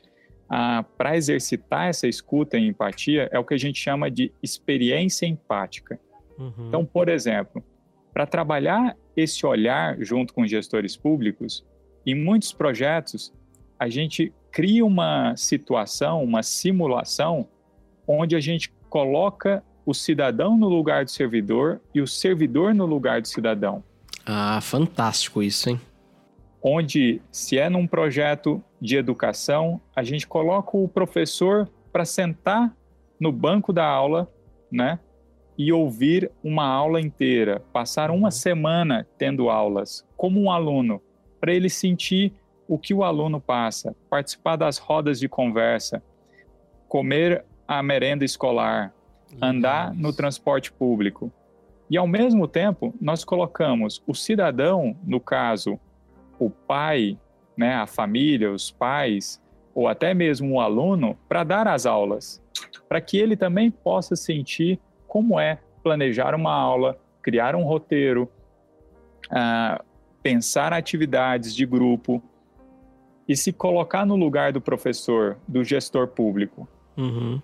para 0.97 1.17
exercitar 1.17 1.89
essa 1.89 2.07
escuta 2.07 2.57
e 2.57 2.67
empatia, 2.67 3.27
é 3.31 3.39
o 3.39 3.43
que 3.43 3.53
a 3.53 3.57
gente 3.57 3.79
chama 3.79 4.09
de 4.09 4.31
experiência 4.41 5.25
empática. 5.25 5.99
Uhum. 6.37 6.67
Então, 6.67 6.85
por 6.85 7.09
exemplo, 7.09 7.63
para 8.13 8.25
trabalhar 8.25 8.95
esse 9.17 9.45
olhar 9.45 9.97
junto 9.99 10.33
com 10.33 10.45
gestores 10.45 10.95
públicos, 10.95 11.65
em 12.05 12.15
muitos 12.15 12.53
projetos, 12.53 13.33
a 13.79 13.89
gente 13.89 14.31
cria 14.53 14.85
uma 14.85 15.35
situação, 15.35 16.23
uma 16.23 16.43
simulação, 16.43 17.47
onde 18.07 18.35
a 18.35 18.39
gente 18.39 18.71
coloca 18.87 19.63
o 19.83 19.95
cidadão 19.95 20.55
no 20.55 20.69
lugar 20.69 21.03
do 21.03 21.11
servidor 21.11 21.81
e 21.93 21.99
o 21.99 22.07
servidor 22.07 22.73
no 22.73 22.85
lugar 22.85 23.19
do 23.19 23.27
cidadão. 23.27 23.83
Ah, 24.23 24.61
fantástico 24.61 25.41
isso, 25.41 25.71
hein? 25.71 25.81
Onde, 26.61 27.19
se 27.31 27.57
é 27.57 27.67
num 27.67 27.87
projeto 27.87 28.63
de 28.79 28.95
educação, 28.95 29.81
a 29.95 30.03
gente 30.03 30.27
coloca 30.27 30.77
o 30.77 30.87
professor 30.87 31.67
para 31.91 32.05
sentar 32.05 32.73
no 33.19 33.31
banco 33.31 33.73
da 33.73 33.85
aula, 33.85 34.31
né? 34.71 34.99
E 35.57 35.73
ouvir 35.73 36.31
uma 36.43 36.65
aula 36.65 37.01
inteira, 37.01 37.59
passar 37.73 38.11
uma 38.11 38.27
uhum. 38.27 38.31
semana 38.31 39.07
tendo 39.17 39.49
aulas, 39.49 40.05
como 40.15 40.39
um 40.39 40.51
aluno, 40.51 41.01
para 41.41 41.53
ele 41.53 41.69
sentir 41.69 42.33
o 42.67 42.77
que 42.77 42.93
o 42.93 43.03
aluno 43.03 43.39
passa, 43.39 43.95
participar 44.09 44.55
das 44.55 44.77
rodas 44.77 45.19
de 45.19 45.27
conversa, 45.27 46.01
comer 46.87 47.45
a 47.67 47.81
merenda 47.81 48.23
escolar, 48.23 48.93
andar 49.41 49.93
no 49.93 50.13
transporte 50.13 50.71
público. 50.71 51.31
E, 51.89 51.97
ao 51.97 52.07
mesmo 52.07 52.47
tempo, 52.47 52.93
nós 52.99 53.23
colocamos 53.23 54.01
o 54.07 54.13
cidadão, 54.13 54.95
no 55.03 55.19
caso, 55.19 55.79
o 56.39 56.49
pai, 56.49 57.17
né, 57.57 57.75
a 57.75 57.85
família, 57.85 58.51
os 58.51 58.71
pais, 58.71 59.41
ou 59.75 59.87
até 59.87 60.13
mesmo 60.13 60.55
o 60.55 60.61
aluno, 60.61 61.17
para 61.27 61.43
dar 61.43 61.67
as 61.67 61.85
aulas, 61.85 62.41
para 62.87 63.01
que 63.01 63.17
ele 63.17 63.35
também 63.35 63.69
possa 63.69 64.15
sentir 64.15 64.79
como 65.07 65.39
é 65.39 65.59
planejar 65.83 66.33
uma 66.33 66.53
aula, 66.53 66.97
criar 67.21 67.55
um 67.55 67.63
roteiro, 67.63 68.29
uh, 69.27 69.83
pensar 70.21 70.73
atividades 70.73 71.53
de 71.55 71.65
grupo 71.65 72.23
e 73.27 73.35
se 73.35 73.53
colocar 73.53 74.05
no 74.05 74.15
lugar 74.15 74.51
do 74.51 74.61
professor, 74.61 75.37
do 75.47 75.63
gestor 75.63 76.07
público. 76.07 76.67
Uhum. 76.97 77.41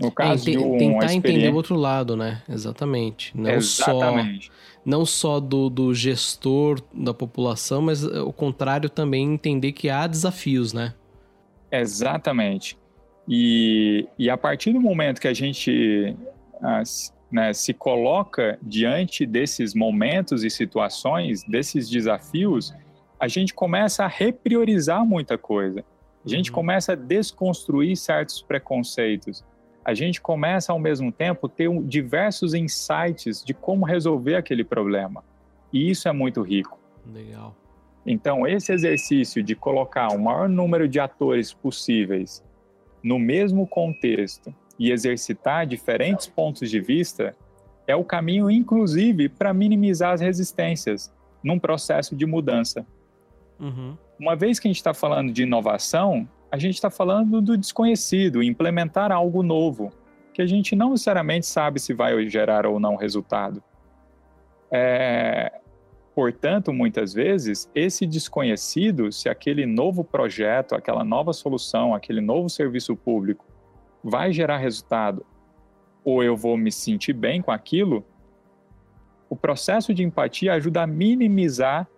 No 0.00 0.10
caso 0.10 0.48
é, 0.48 0.52
de 0.52 0.58
um, 0.58 0.78
tentar 0.78 1.12
entender 1.12 1.50
o 1.50 1.54
outro 1.54 1.76
lado, 1.76 2.16
né? 2.16 2.42
Exatamente. 2.48 3.36
Não 3.36 3.50
Exatamente. 3.50 4.46
só 4.46 4.52
não 4.84 5.06
só 5.06 5.38
do, 5.38 5.70
do 5.70 5.94
gestor 5.94 6.80
da 6.92 7.14
população, 7.14 7.82
mas 7.82 8.02
o 8.04 8.32
contrário 8.32 8.90
também 8.90 9.34
entender 9.34 9.72
que 9.72 9.88
há 9.88 10.06
desafios, 10.06 10.72
né? 10.72 10.94
Exatamente. 11.70 12.76
E, 13.28 14.08
e 14.18 14.28
a 14.28 14.36
partir 14.36 14.72
do 14.72 14.80
momento 14.80 15.20
que 15.20 15.28
a 15.28 15.34
gente 15.34 16.16
ah, 16.60 16.82
né, 17.30 17.52
se 17.52 17.72
coloca 17.72 18.58
diante 18.60 19.24
desses 19.24 19.74
momentos 19.74 20.42
e 20.42 20.50
situações, 20.50 21.44
desses 21.44 21.88
desafios, 21.88 22.74
a 23.22 23.28
gente 23.28 23.54
começa 23.54 24.04
a 24.04 24.08
repriorizar 24.08 25.06
muita 25.06 25.38
coisa. 25.38 25.84
A 26.24 26.28
gente 26.28 26.50
uhum. 26.50 26.54
começa 26.54 26.92
a 26.92 26.96
desconstruir 26.96 27.96
certos 27.96 28.42
preconceitos 28.42 29.44
a 29.84 29.94
gente 29.94 30.20
começa 30.20 30.72
ao 30.72 30.78
mesmo 30.78 31.10
tempo 31.10 31.48
ter 31.48 31.68
um, 31.68 31.82
diversos 31.82 32.54
insights 32.54 33.42
de 33.44 33.52
como 33.52 33.84
resolver 33.84 34.36
aquele 34.36 34.62
problema. 34.62 35.24
E 35.72 35.90
isso 35.90 36.08
é 36.08 36.12
muito 36.12 36.40
rico. 36.42 36.78
Legal. 37.12 37.54
Então, 38.06 38.46
esse 38.46 38.72
exercício 38.72 39.42
de 39.42 39.54
colocar 39.54 40.08
o 40.12 40.18
maior 40.18 40.48
número 40.48 40.88
de 40.88 41.00
atores 41.00 41.52
possíveis 41.52 42.44
no 43.02 43.18
mesmo 43.18 43.66
contexto 43.66 44.54
e 44.78 44.90
exercitar 44.90 45.66
diferentes 45.66 46.26
pontos 46.26 46.70
de 46.70 46.80
vista 46.80 47.34
é 47.86 47.96
o 47.96 48.04
caminho, 48.04 48.50
inclusive, 48.50 49.28
para 49.28 49.52
minimizar 49.52 50.12
as 50.12 50.20
resistências 50.20 51.12
num 51.42 51.58
processo 51.58 52.14
de 52.14 52.24
mudança. 52.24 52.86
Uhum. 53.62 53.96
Uma 54.18 54.34
vez 54.34 54.58
que 54.58 54.66
a 54.66 54.70
gente 54.70 54.78
está 54.78 54.92
falando 54.92 55.32
de 55.32 55.44
inovação, 55.44 56.28
a 56.50 56.58
gente 56.58 56.74
está 56.74 56.90
falando 56.90 57.40
do 57.40 57.56
desconhecido, 57.56 58.42
implementar 58.42 59.12
algo 59.12 59.42
novo, 59.42 59.92
que 60.34 60.42
a 60.42 60.46
gente 60.46 60.74
não 60.74 60.90
necessariamente 60.90 61.46
sabe 61.46 61.78
se 61.78 61.94
vai 61.94 62.28
gerar 62.28 62.66
ou 62.66 62.80
não 62.80 62.96
resultado. 62.96 63.62
É, 64.70 65.60
portanto, 66.14 66.72
muitas 66.72 67.14
vezes, 67.14 67.70
esse 67.74 68.04
desconhecido, 68.04 69.12
se 69.12 69.28
aquele 69.28 69.64
novo 69.64 70.02
projeto, 70.02 70.74
aquela 70.74 71.04
nova 71.04 71.32
solução, 71.32 71.94
aquele 71.94 72.20
novo 72.20 72.50
serviço 72.50 72.96
público 72.96 73.46
vai 74.02 74.32
gerar 74.32 74.56
resultado, 74.56 75.24
ou 76.04 76.22
eu 76.22 76.36
vou 76.36 76.56
me 76.56 76.72
sentir 76.72 77.12
bem 77.12 77.40
com 77.40 77.52
aquilo, 77.52 78.04
o 79.30 79.36
processo 79.36 79.94
de 79.94 80.02
empatia 80.02 80.54
ajuda 80.54 80.82
a 80.82 80.86
minimizar 80.86 81.88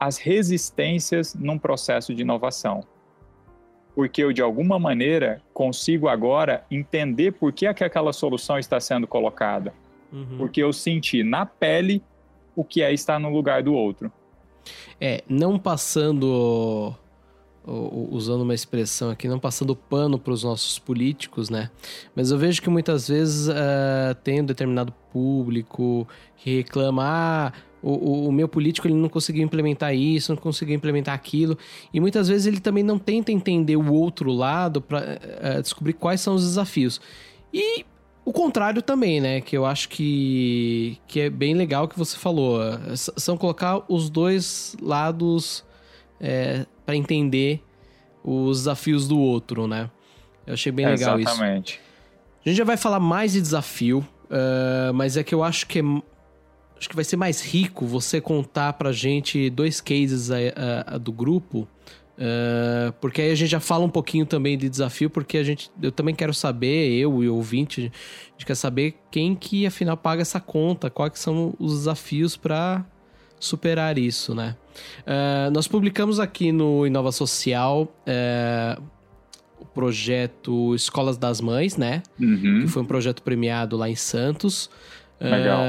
as 0.00 0.16
resistências 0.16 1.34
num 1.34 1.58
processo 1.58 2.14
de 2.14 2.22
inovação 2.22 2.82
porque 3.94 4.22
eu, 4.22 4.32
de 4.32 4.40
alguma 4.40 4.78
maneira, 4.78 5.42
consigo 5.52 6.08
agora 6.08 6.64
entender 6.70 7.32
por 7.32 7.52
que, 7.52 7.66
é 7.66 7.74
que 7.74 7.84
aquela 7.84 8.12
solução 8.12 8.58
está 8.58 8.78
sendo 8.80 9.06
colocada. 9.06 9.74
Uhum. 10.12 10.38
Porque 10.38 10.62
eu 10.62 10.72
senti 10.72 11.22
na 11.22 11.44
pele 11.44 12.02
o 12.56 12.64
que 12.64 12.82
é 12.82 12.92
estar 12.92 13.18
no 13.18 13.28
lugar 13.30 13.62
do 13.62 13.74
outro. 13.74 14.10
É, 15.00 15.22
não 15.28 15.58
passando 15.58 16.94
usando 17.62 18.40
uma 18.40 18.54
expressão 18.54 19.10
aqui, 19.10 19.28
não 19.28 19.38
passando 19.38 19.76
pano 19.76 20.18
para 20.18 20.32
os 20.32 20.42
nossos 20.42 20.78
políticos, 20.78 21.50
né? 21.50 21.70
Mas 22.16 22.30
eu 22.30 22.38
vejo 22.38 22.62
que 22.62 22.70
muitas 22.70 23.06
vezes 23.06 23.48
uh, 23.48 24.14
tem 24.24 24.40
um 24.40 24.46
determinado 24.46 24.92
público 25.12 26.08
que 26.36 26.56
reclama, 26.56 27.02
ah, 27.04 27.52
o, 27.82 28.28
o, 28.28 28.32
meu 28.32 28.48
político 28.48 28.86
ele 28.86 28.94
não 28.94 29.08
conseguiu 29.08 29.42
implementar 29.42 29.94
isso, 29.94 30.32
não 30.32 30.40
conseguiu 30.40 30.74
implementar 30.74 31.14
aquilo. 31.14 31.56
E 31.92 32.00
muitas 32.00 32.28
vezes 32.28 32.46
ele 32.46 32.60
também 32.60 32.82
não 32.82 32.98
tenta 32.98 33.32
entender 33.32 33.76
o 33.76 33.92
outro 33.92 34.30
lado 34.32 34.80
para 34.80 34.98
uh, 34.98 35.02
eh, 35.22 35.62
descobrir 35.62 35.94
quais 35.94 36.20
são 36.20 36.34
os 36.34 36.42
desafios. 36.42 37.00
E 37.52 37.84
o 38.24 38.32
contrário 38.32 38.82
também, 38.82 39.20
né? 39.20 39.40
Que 39.40 39.56
eu 39.56 39.64
acho 39.64 39.88
que, 39.88 40.98
que 41.06 41.20
é 41.20 41.30
bem 41.30 41.54
legal 41.54 41.88
que 41.88 41.98
você 41.98 42.16
falou. 42.16 42.60
São 42.94 43.36
colocar 43.36 43.82
os 43.88 44.10
dois 44.10 44.76
lados 44.80 45.64
é, 46.20 46.66
para 46.84 46.94
entender 46.94 47.62
os 48.22 48.58
desafios 48.58 49.08
do 49.08 49.18
outro, 49.18 49.66
né? 49.66 49.90
Eu 50.46 50.54
achei 50.54 50.70
bem 50.70 50.86
legal 50.86 51.18
Exatamente. 51.18 51.24
isso. 51.24 51.34
Exatamente. 51.40 51.80
A 52.44 52.48
gente 52.48 52.58
já 52.58 52.64
vai 52.64 52.76
falar 52.76 53.00
mais 53.00 53.32
de 53.32 53.40
desafio, 53.40 53.98
uh, 53.98 54.92
mas 54.94 55.16
é 55.16 55.22
que 55.22 55.34
eu 55.34 55.42
acho 55.42 55.66
que 55.66 55.80
é 55.80 55.82
acho 56.80 56.88
que 56.88 56.96
vai 56.96 57.04
ser 57.04 57.16
mais 57.16 57.42
rico 57.42 57.84
você 57.86 58.22
contar 58.22 58.72
pra 58.72 58.90
gente 58.90 59.50
dois 59.50 59.82
cases 59.82 60.30
a, 60.30 60.36
a, 60.86 60.98
do 60.98 61.12
grupo. 61.12 61.68
Uh, 62.16 62.92
porque 63.00 63.20
aí 63.20 63.30
a 63.30 63.34
gente 63.34 63.50
já 63.50 63.60
fala 63.60 63.84
um 63.84 63.90
pouquinho 63.90 64.24
também 64.24 64.56
de 64.56 64.68
desafio, 64.68 65.10
porque 65.10 65.36
a 65.36 65.44
gente, 65.44 65.70
eu 65.80 65.92
também 65.92 66.14
quero 66.14 66.32
saber, 66.32 66.90
eu 66.90 67.22
e 67.22 67.28
o 67.28 67.36
ouvinte, 67.36 67.80
a 67.80 67.84
gente 68.32 68.46
quer 68.46 68.54
saber 68.54 68.94
quem 69.10 69.34
que 69.34 69.66
afinal 69.66 69.96
paga 69.96 70.22
essa 70.22 70.40
conta, 70.40 70.90
quais 70.90 71.18
são 71.18 71.54
os 71.58 71.78
desafios 71.80 72.34
para 72.36 72.84
superar 73.38 73.98
isso, 73.98 74.34
né? 74.34 74.56
Uh, 75.00 75.50
nós 75.50 75.68
publicamos 75.68 76.18
aqui 76.18 76.50
no 76.50 76.86
Inova 76.86 77.12
Social 77.12 77.94
uh, 78.06 78.82
o 79.58 79.66
projeto 79.66 80.74
Escolas 80.74 81.18
das 81.18 81.42
Mães, 81.42 81.76
né? 81.76 82.02
Uhum. 82.18 82.60
Que 82.62 82.68
foi 82.68 82.82
um 82.82 82.86
projeto 82.86 83.22
premiado 83.22 83.76
lá 83.76 83.88
em 83.88 83.96
Santos. 83.96 84.70
Legal. 85.20 85.60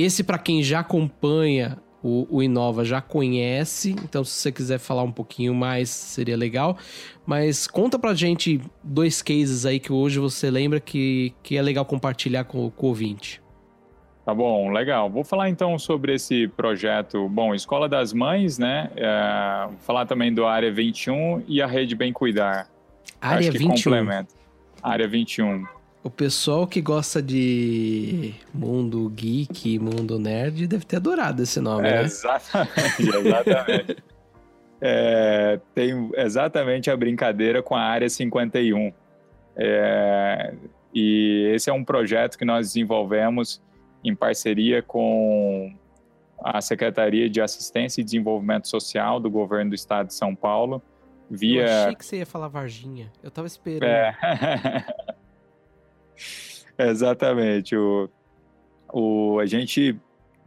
Esse, 0.00 0.24
para 0.24 0.38
quem 0.38 0.62
já 0.62 0.80
acompanha 0.80 1.78
o, 2.02 2.26
o, 2.30 2.42
Inova, 2.42 2.84
já 2.84 3.00
conhece. 3.00 3.90
Então, 4.02 4.24
se 4.24 4.32
você 4.32 4.52
quiser 4.52 4.78
falar 4.78 5.02
um 5.02 5.12
pouquinho 5.12 5.54
mais, 5.54 5.90
seria 5.90 6.36
legal. 6.36 6.78
Mas 7.26 7.66
conta 7.66 7.98
pra 7.98 8.14
gente 8.14 8.60
dois 8.82 9.20
cases 9.22 9.66
aí 9.66 9.78
que 9.78 9.92
hoje 9.92 10.18
você 10.18 10.50
lembra 10.50 10.80
que, 10.80 11.34
que 11.42 11.56
é 11.56 11.62
legal 11.62 11.84
compartilhar 11.84 12.44
com, 12.44 12.70
com 12.70 12.86
o 12.86 12.88
ouvinte. 12.88 13.42
Tá 14.24 14.34
bom, 14.34 14.70
legal. 14.70 15.10
Vou 15.10 15.24
falar 15.24 15.48
então 15.48 15.78
sobre 15.78 16.14
esse 16.14 16.46
projeto. 16.48 17.28
Bom, 17.28 17.54
Escola 17.54 17.88
das 17.88 18.12
Mães, 18.12 18.58
né? 18.58 18.90
É, 18.94 19.66
vou 19.66 19.78
falar 19.78 20.06
também 20.06 20.32
do 20.32 20.46
Área 20.46 20.70
21 20.72 21.42
e 21.48 21.60
a 21.60 21.66
Rede 21.66 21.94
Bem 21.94 22.12
Cuidar. 22.12 22.68
Área 23.20 23.40
Acho 23.40 23.52
que 23.52 23.58
21. 23.58 23.74
complementa. 23.74 24.34
Área 24.82 25.08
21. 25.08 25.64
O 26.02 26.08
pessoal 26.08 26.66
que 26.66 26.80
gosta 26.80 27.20
de 27.20 28.34
mundo 28.54 29.06
geek, 29.10 29.78
mundo 29.78 30.18
nerd, 30.18 30.66
deve 30.66 30.84
ter 30.86 30.96
adorado 30.96 31.42
esse 31.42 31.60
nome, 31.60 31.86
é, 31.86 31.92
né? 31.92 32.02
Exatamente, 32.04 33.02
exatamente. 33.26 33.96
é, 34.80 35.60
tem 35.74 36.10
exatamente 36.16 36.90
a 36.90 36.96
brincadeira 36.96 37.62
com 37.62 37.74
a 37.74 37.82
Área 37.82 38.08
51. 38.08 38.92
É, 39.56 40.54
e 40.94 41.50
esse 41.54 41.68
é 41.68 41.72
um 41.72 41.84
projeto 41.84 42.38
que 42.38 42.46
nós 42.46 42.68
desenvolvemos 42.68 43.62
em 44.02 44.14
parceria 44.14 44.82
com 44.82 45.70
a 46.42 46.62
Secretaria 46.62 47.28
de 47.28 47.42
Assistência 47.42 48.00
e 48.00 48.04
Desenvolvimento 48.04 48.68
Social 48.68 49.20
do 49.20 49.30
Governo 49.30 49.70
do 49.70 49.74
Estado 49.74 50.06
de 50.06 50.14
São 50.14 50.34
Paulo, 50.34 50.82
via... 51.30 51.60
Eu 51.60 51.82
achei 51.82 51.94
que 51.94 52.06
você 52.06 52.16
ia 52.16 52.26
falar 52.26 52.48
Varginha. 52.48 53.12
Eu 53.22 53.30
tava 53.30 53.46
esperando. 53.46 53.84
É... 53.84 54.16
Exatamente. 56.88 57.76
O, 57.76 58.08
o, 58.92 59.38
a 59.38 59.46
gente 59.46 59.96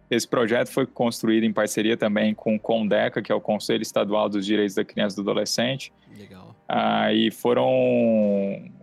Esse 0.10 0.28
projeto 0.28 0.68
foi 0.70 0.86
construído 0.86 1.44
em 1.44 1.54
parceria 1.54 1.98
também 1.98 2.34
com 2.34 2.56
o 2.56 2.60
CONDECA, 2.60 3.22
que 3.22 3.32
é 3.32 3.36
o 3.36 3.42
Conselho 3.42 3.82
Estadual 3.82 4.30
dos 4.30 4.46
Direitos 4.46 4.76
da 4.76 4.84
Criança 4.84 5.20
e 5.20 5.24
do 5.24 5.30
Adolescente. 5.30 5.94
Legal. 6.18 6.56
Ah, 6.68 7.12
e 7.14 7.32
foram 7.32 7.68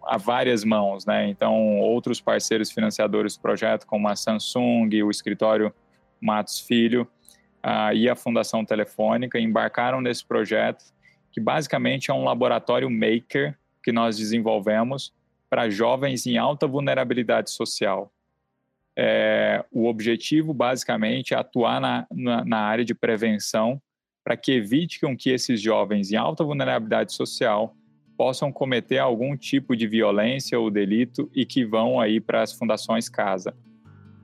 a 0.04 0.16
várias 0.16 0.64
mãos, 0.64 1.06
né? 1.06 1.28
Então, 1.28 1.78
outros 1.80 2.20
parceiros 2.20 2.70
financiadores 2.70 3.36
do 3.36 3.40
projeto, 3.40 3.86
como 3.86 4.08
a 4.08 4.16
Samsung, 4.16 5.02
o 5.02 5.10
escritório 5.10 5.72
Matos 6.20 6.60
Filho 6.60 7.06
ah, 7.62 7.94
e 7.94 8.08
a 8.08 8.16
Fundação 8.16 8.64
Telefônica, 8.64 9.38
embarcaram 9.38 10.00
nesse 10.00 10.24
projeto, 10.24 10.84
que 11.32 11.40
basicamente 11.40 12.10
é 12.10 12.14
um 12.14 12.24
laboratório 12.24 12.90
maker 12.90 13.56
que 13.82 13.92
nós 13.92 14.18
desenvolvemos 14.18 15.12
para 15.50 15.68
jovens 15.68 16.24
em 16.24 16.38
alta 16.38 16.66
vulnerabilidade 16.66 17.50
social 17.50 18.10
é, 19.02 19.64
o 19.72 19.86
objetivo 19.86 20.52
basicamente 20.52 21.32
é 21.32 21.36
atuar 21.36 21.80
na, 21.80 22.06
na, 22.10 22.44
na 22.44 22.58
área 22.58 22.84
de 22.84 22.94
prevenção 22.94 23.80
para 24.22 24.36
que 24.36 24.52
evite 24.52 25.00
que 25.16 25.30
esses 25.30 25.60
jovens 25.60 26.12
em 26.12 26.16
alta 26.16 26.44
vulnerabilidade 26.44 27.14
social 27.14 27.74
possam 28.16 28.52
cometer 28.52 28.98
algum 28.98 29.34
tipo 29.34 29.74
de 29.74 29.86
violência 29.86 30.58
ou 30.60 30.70
delito 30.70 31.30
e 31.34 31.46
que 31.46 31.64
vão 31.64 31.98
aí 31.98 32.20
para 32.20 32.42
as 32.42 32.52
fundações 32.52 33.08
casa. 33.08 33.56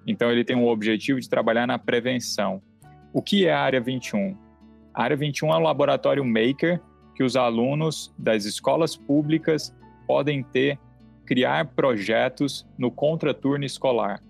Então 0.07 0.31
ele 0.31 0.45
tem 0.45 0.57
o 0.57 0.67
objetivo 0.67 1.19
de 1.19 1.29
trabalhar 1.29 1.67
na 1.67 1.79
prevenção. 1.79 2.61
O 3.15 3.23
que 3.23 3.47
é 3.47 3.55
a 3.55 3.61
área 3.61 3.81
21? 3.81 4.37
A 4.93 5.05
área 5.05 5.17
21 5.17 5.55
é 5.55 5.57
um 5.57 5.63
laboratório 5.63 6.25
maker 6.25 6.83
que 7.15 7.25
os 7.25 7.35
alunos 7.35 8.15
das 8.19 8.45
escolas 8.45 8.95
públicas 8.95 9.75
podem 10.07 10.43
ter 10.43 10.79
criar 11.27 11.67
projetos 11.67 12.67
no 12.79 12.91
contraturno 12.91 13.65
escolar 13.65 14.23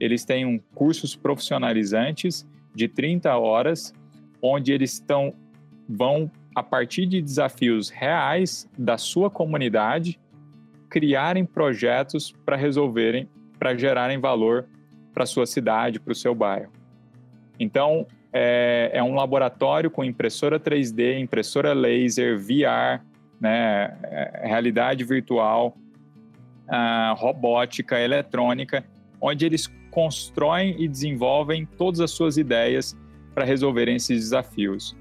eles 0.00 0.24
têm 0.24 0.44
um 0.44 0.58
cursos 0.74 1.16
profissionalizantes 1.16 2.46
de 2.74 2.88
30 2.88 3.36
horas, 3.36 3.92
onde 4.40 4.72
eles 4.72 4.92
estão 4.94 5.34
vão 5.88 6.30
a 6.54 6.62
partir 6.62 7.06
de 7.06 7.20
desafios 7.20 7.88
reais 7.88 8.68
da 8.76 8.98
sua 8.98 9.30
comunidade 9.30 10.20
criarem 10.88 11.44
projetos 11.44 12.32
para 12.44 12.56
resolverem, 12.56 13.28
para 13.58 13.76
gerarem 13.76 14.18
valor 14.18 14.66
para 15.12 15.26
sua 15.26 15.46
cidade, 15.46 15.98
para 15.98 16.12
o 16.12 16.14
seu 16.14 16.34
bairro. 16.34 16.70
Então 17.58 18.06
é, 18.32 18.90
é, 18.92 19.02
um 19.02 19.14
laboratório 19.14 19.90
com 19.90 20.04
impressora 20.04 20.60
3D, 20.60 21.18
impressora 21.18 21.72
laser, 21.72 22.38
VR, 22.38 23.02
né, 23.40 23.96
é, 24.04 24.42
realidade 24.44 25.02
virtual, 25.04 25.76
robótica, 27.16 27.98
eletrônica, 27.98 28.84
onde 29.20 29.46
eles 29.46 29.66
constroem 29.90 30.76
e 30.78 30.86
desenvolvem 30.86 31.66
todas 31.66 32.00
as 32.00 32.10
suas 32.10 32.36
ideias 32.36 32.96
para 33.34 33.44
resolverem 33.44 33.96
esses 33.96 34.20
desafios. 34.20 34.96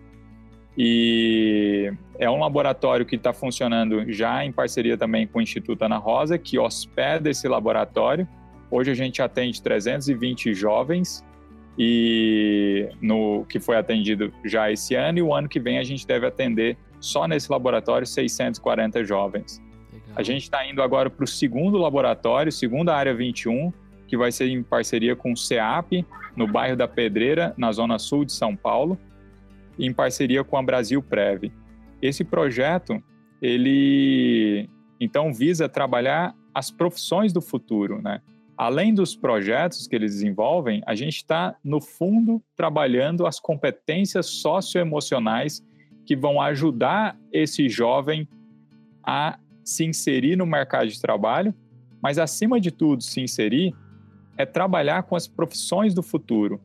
E 0.78 1.92
é 2.20 2.30
um 2.30 2.40
laboratório 2.40 3.06
que 3.06 3.16
está 3.16 3.34
funcionando 3.34 4.12
já 4.12 4.46
em 4.46 4.52
parceria 4.52 4.96
também 4.96 5.26
com 5.26 5.40
o 5.40 5.42
Instituto 5.42 5.82
Ana 5.84 5.98
Rosa, 5.98 6.38
que 6.38 6.60
hospeda 6.60 7.32
esse 7.32 7.48
laboratório. 7.48 8.28
Hoje 8.70 8.92
a 8.92 8.94
gente 8.94 9.22
atende 9.22 9.62
320 9.62 10.54
jovens 10.54 11.26
e 11.80 12.90
no 13.02 13.44
que 13.46 13.60
foi 13.60 13.78
atendido 13.78 14.32
já 14.44 14.72
esse 14.72 14.94
ano 14.94 15.20
e 15.20 15.22
o 15.22 15.34
ano 15.34 15.50
que 15.50 15.60
vem 15.60 15.80
a 15.80 15.84
gente 15.84 16.06
deve 16.06 16.28
atender 16.28 16.78
só 17.00 17.28
nesse 17.28 17.52
laboratório 17.52 18.06
640 18.06 19.04
jovens. 19.04 19.62
A 20.16 20.24
gente 20.24 20.44
está 20.44 20.66
indo 20.68 20.82
agora 20.82 21.10
para 21.10 21.24
o 21.24 21.28
segundo 21.28 21.78
laboratório, 21.78 22.52
segunda 22.52 22.96
área 22.96 23.14
21, 23.14 23.72
que 24.08 24.18
vai 24.18 24.32
ser 24.32 24.48
em 24.48 24.64
parceria 24.64 25.16
com 25.16 25.34
o 25.34 25.38
CEAP, 25.38 26.06
no 26.36 26.48
bairro 26.48 26.76
da 26.76 26.88
Pedreira, 26.88 27.54
na 27.58 27.72
zona 27.72 28.00
sul 28.00 28.26
de 28.26 28.32
São 28.32 28.56
Paulo, 28.56 28.98
em 29.78 29.94
parceria 29.94 30.44
com 30.44 30.58
a 30.58 30.64
Brasil 30.64 31.02
Prev. 31.02 31.52
Esse 32.02 32.24
projeto, 32.24 33.02
ele 33.42 34.70
então 35.00 35.34
visa 35.34 35.70
trabalhar 35.70 36.36
as 36.54 36.72
profissões 36.72 37.32
do 37.32 37.42
futuro, 37.42 38.02
né? 38.02 38.22
Além 38.58 38.92
dos 38.92 39.16
projetos 39.16 39.88
que 39.88 39.96
eles 39.96 40.14
desenvolvem, 40.14 40.82
a 40.88 40.96
gente 40.96 41.18
está, 41.18 41.56
no 41.64 41.80
fundo, 41.80 42.42
trabalhando 42.56 43.28
as 43.28 43.40
competências 43.40 44.26
socioemocionais 44.26 45.64
que 46.08 46.16
vão 46.16 46.42
ajudar 46.42 47.16
esse 47.32 47.70
jovem 47.70 48.28
a 49.04 49.38
se 49.68 49.84
inserir 49.84 50.38
no 50.38 50.46
mercado 50.46 50.88
de 50.88 51.00
trabalho, 51.02 51.54
mas, 52.02 52.18
acima 52.18 52.58
de 52.58 52.72
tudo, 52.72 53.04
se 53.04 53.20
inserir 53.20 53.76
é 54.38 54.46
trabalhar 54.46 55.04
com 55.04 55.14
as 55.14 55.28
profissões 55.28 55.94
do 55.94 56.02
futuro. 56.02 56.62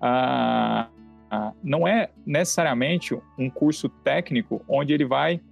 Ah, 0.00 0.88
ah, 1.30 1.52
não 1.62 1.86
é 1.86 2.08
necessariamente 2.24 3.14
um 3.38 3.50
curso 3.50 3.86
técnico 3.88 4.64
onde 4.66 4.94
ele 4.94 5.04
vai 5.04 5.42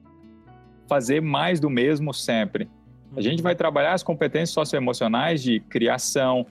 fazer 0.89 1.21
mais 1.21 1.61
do 1.61 1.69
mesmo 1.69 2.15
sempre. 2.15 2.67
A 3.15 3.21
gente 3.21 3.43
vai 3.43 3.55
trabalhar 3.55 3.93
as 3.93 4.03
competências 4.03 4.51
socioemocionais 4.51 5.43
de 5.43 5.61
criação, 5.61 6.47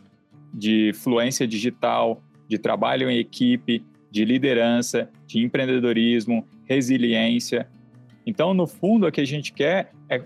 de 0.54 0.92
fluência 0.94 1.48
digital, 1.48 2.22
de 2.48 2.60
trabalho 2.60 3.10
em 3.10 3.18
equipe, 3.18 3.84
de 4.12 4.26
liderança, 4.26 5.10
de 5.26 5.44
empreendedorismo, 5.44 6.46
resiliência. 6.66 7.68
Então, 8.30 8.54
no 8.54 8.68
fundo, 8.68 9.08
o 9.08 9.12
que 9.12 9.22
a 9.22 9.26
gente 9.26 9.52
quer 9.52 9.92
é 10.08 10.24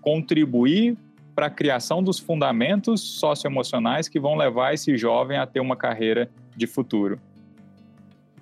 contribuir 0.00 0.96
para 1.34 1.46
a 1.46 1.50
criação 1.50 2.02
dos 2.02 2.18
fundamentos 2.18 3.02
socioemocionais 3.02 4.08
que 4.08 4.18
vão 4.18 4.34
levar 4.34 4.72
esse 4.72 4.96
jovem 4.96 5.36
a 5.36 5.46
ter 5.46 5.60
uma 5.60 5.76
carreira 5.76 6.30
de 6.56 6.66
futuro. 6.66 7.20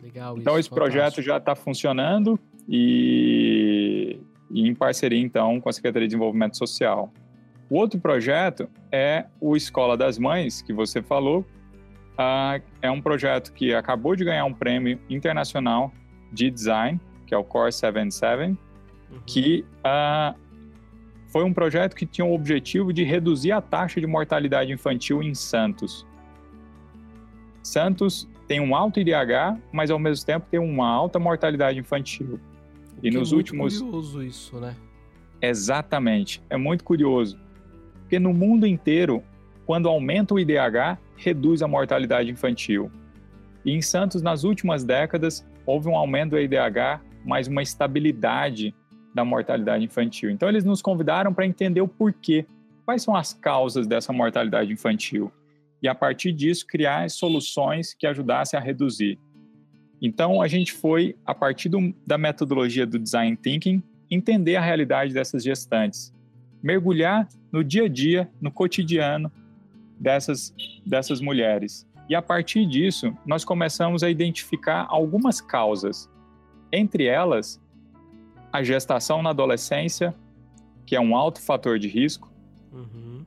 Legal. 0.00 0.38
Então, 0.38 0.56
esse 0.56 0.68
fantástico. 0.68 0.74
projeto 0.76 1.20
já 1.20 1.38
está 1.38 1.56
funcionando 1.56 2.38
e, 2.68 4.20
e, 4.48 4.68
em 4.68 4.74
parceria, 4.74 5.20
então, 5.20 5.60
com 5.60 5.68
a 5.68 5.72
Secretaria 5.72 6.06
de 6.06 6.12
Desenvolvimento 6.12 6.56
Social. 6.56 7.12
O 7.68 7.76
outro 7.76 7.98
projeto 7.98 8.68
é 8.92 9.26
o 9.40 9.56
Escola 9.56 9.96
das 9.96 10.16
Mães, 10.16 10.62
que 10.62 10.72
você 10.72 11.02
falou. 11.02 11.40
Uh, 12.12 12.62
é 12.80 12.90
um 12.90 13.00
projeto 13.00 13.52
que 13.52 13.74
acabou 13.74 14.14
de 14.14 14.24
ganhar 14.24 14.44
um 14.44 14.54
prêmio 14.54 15.00
internacional 15.08 15.92
de 16.32 16.50
design, 16.50 17.00
que 17.30 17.34
é 17.34 17.38
o 17.38 17.44
Core 17.44 17.72
77, 17.72 18.42
uhum. 18.42 18.56
que 19.24 19.64
uh, 19.86 20.36
foi 21.28 21.44
um 21.44 21.54
projeto 21.54 21.94
que 21.94 22.04
tinha 22.04 22.24
o 22.24 22.34
objetivo 22.34 22.92
de 22.92 23.04
reduzir 23.04 23.52
a 23.52 23.60
taxa 23.60 24.00
de 24.00 24.06
mortalidade 24.06 24.72
infantil 24.72 25.22
em 25.22 25.32
Santos. 25.32 26.04
Santos 27.62 28.28
tem 28.48 28.58
um 28.58 28.74
alto 28.74 28.98
IDH, 28.98 29.60
mas 29.70 29.92
ao 29.92 29.98
mesmo 30.00 30.26
tempo 30.26 30.44
tem 30.50 30.58
uma 30.58 30.88
alta 30.88 31.20
mortalidade 31.20 31.78
infantil. 31.78 32.40
O 33.00 33.06
e 33.06 33.12
nos 33.12 33.32
é 33.32 33.36
últimos. 33.36 33.80
curioso 33.80 34.24
isso, 34.24 34.58
né? 34.58 34.74
Exatamente. 35.40 36.42
É 36.50 36.56
muito 36.56 36.82
curioso. 36.82 37.38
Porque 38.00 38.18
no 38.18 38.34
mundo 38.34 38.66
inteiro, 38.66 39.22
quando 39.64 39.88
aumenta 39.88 40.34
o 40.34 40.40
IDH, 40.40 40.98
reduz 41.14 41.62
a 41.62 41.68
mortalidade 41.68 42.28
infantil. 42.28 42.90
E 43.64 43.70
em 43.70 43.80
Santos, 43.80 44.20
nas 44.20 44.42
últimas 44.42 44.82
décadas, 44.82 45.46
houve 45.64 45.88
um 45.88 45.94
aumento 45.94 46.30
do 46.30 46.40
IDH, 46.40 47.00
mas 47.24 47.48
uma 47.48 47.62
estabilidade 47.62 48.74
da 49.14 49.24
mortalidade 49.24 49.84
infantil. 49.84 50.30
Então, 50.30 50.48
eles 50.48 50.64
nos 50.64 50.80
convidaram 50.80 51.34
para 51.34 51.46
entender 51.46 51.80
o 51.80 51.88
porquê, 51.88 52.46
quais 52.84 53.02
são 53.02 53.14
as 53.14 53.32
causas 53.32 53.86
dessa 53.86 54.12
mortalidade 54.12 54.72
infantil, 54.72 55.32
e 55.82 55.88
a 55.88 55.94
partir 55.94 56.32
disso 56.32 56.66
criar 56.66 57.08
soluções 57.10 57.94
que 57.94 58.06
ajudassem 58.06 58.58
a 58.58 58.62
reduzir. 58.62 59.18
Então, 60.00 60.40
a 60.40 60.48
gente 60.48 60.72
foi, 60.72 61.16
a 61.26 61.34
partir 61.34 61.68
do, 61.68 61.94
da 62.06 62.16
metodologia 62.16 62.86
do 62.86 62.98
Design 62.98 63.36
Thinking, 63.36 63.82
entender 64.10 64.56
a 64.56 64.60
realidade 64.60 65.12
dessas 65.12 65.42
gestantes, 65.42 66.12
mergulhar 66.62 67.28
no 67.52 67.62
dia 67.62 67.84
a 67.84 67.88
dia, 67.88 68.30
no 68.40 68.50
cotidiano 68.50 69.30
dessas, 69.98 70.54
dessas 70.84 71.20
mulheres. 71.20 71.86
E 72.08 72.14
a 72.14 72.22
partir 72.22 72.66
disso, 72.66 73.16
nós 73.24 73.44
começamos 73.44 74.02
a 74.02 74.10
identificar 74.10 74.86
algumas 74.88 75.40
causas. 75.40 76.10
Entre 76.72 77.06
elas, 77.06 77.60
a 78.52 78.62
gestação 78.62 79.22
na 79.22 79.30
adolescência, 79.30 80.14
que 80.86 80.96
é 80.96 81.00
um 81.00 81.16
alto 81.16 81.40
fator 81.40 81.78
de 81.78 81.88
risco, 81.88 82.32
uhum. 82.72 83.24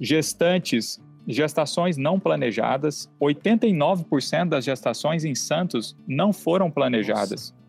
gestantes, 0.00 1.02
gestações 1.26 1.96
não 1.96 2.20
planejadas, 2.20 3.10
89% 3.20 4.48
das 4.48 4.64
gestações 4.64 5.24
em 5.24 5.34
Santos 5.34 5.96
não 6.06 6.32
foram 6.32 6.70
planejadas. 6.70 7.50
Nossa. 7.50 7.66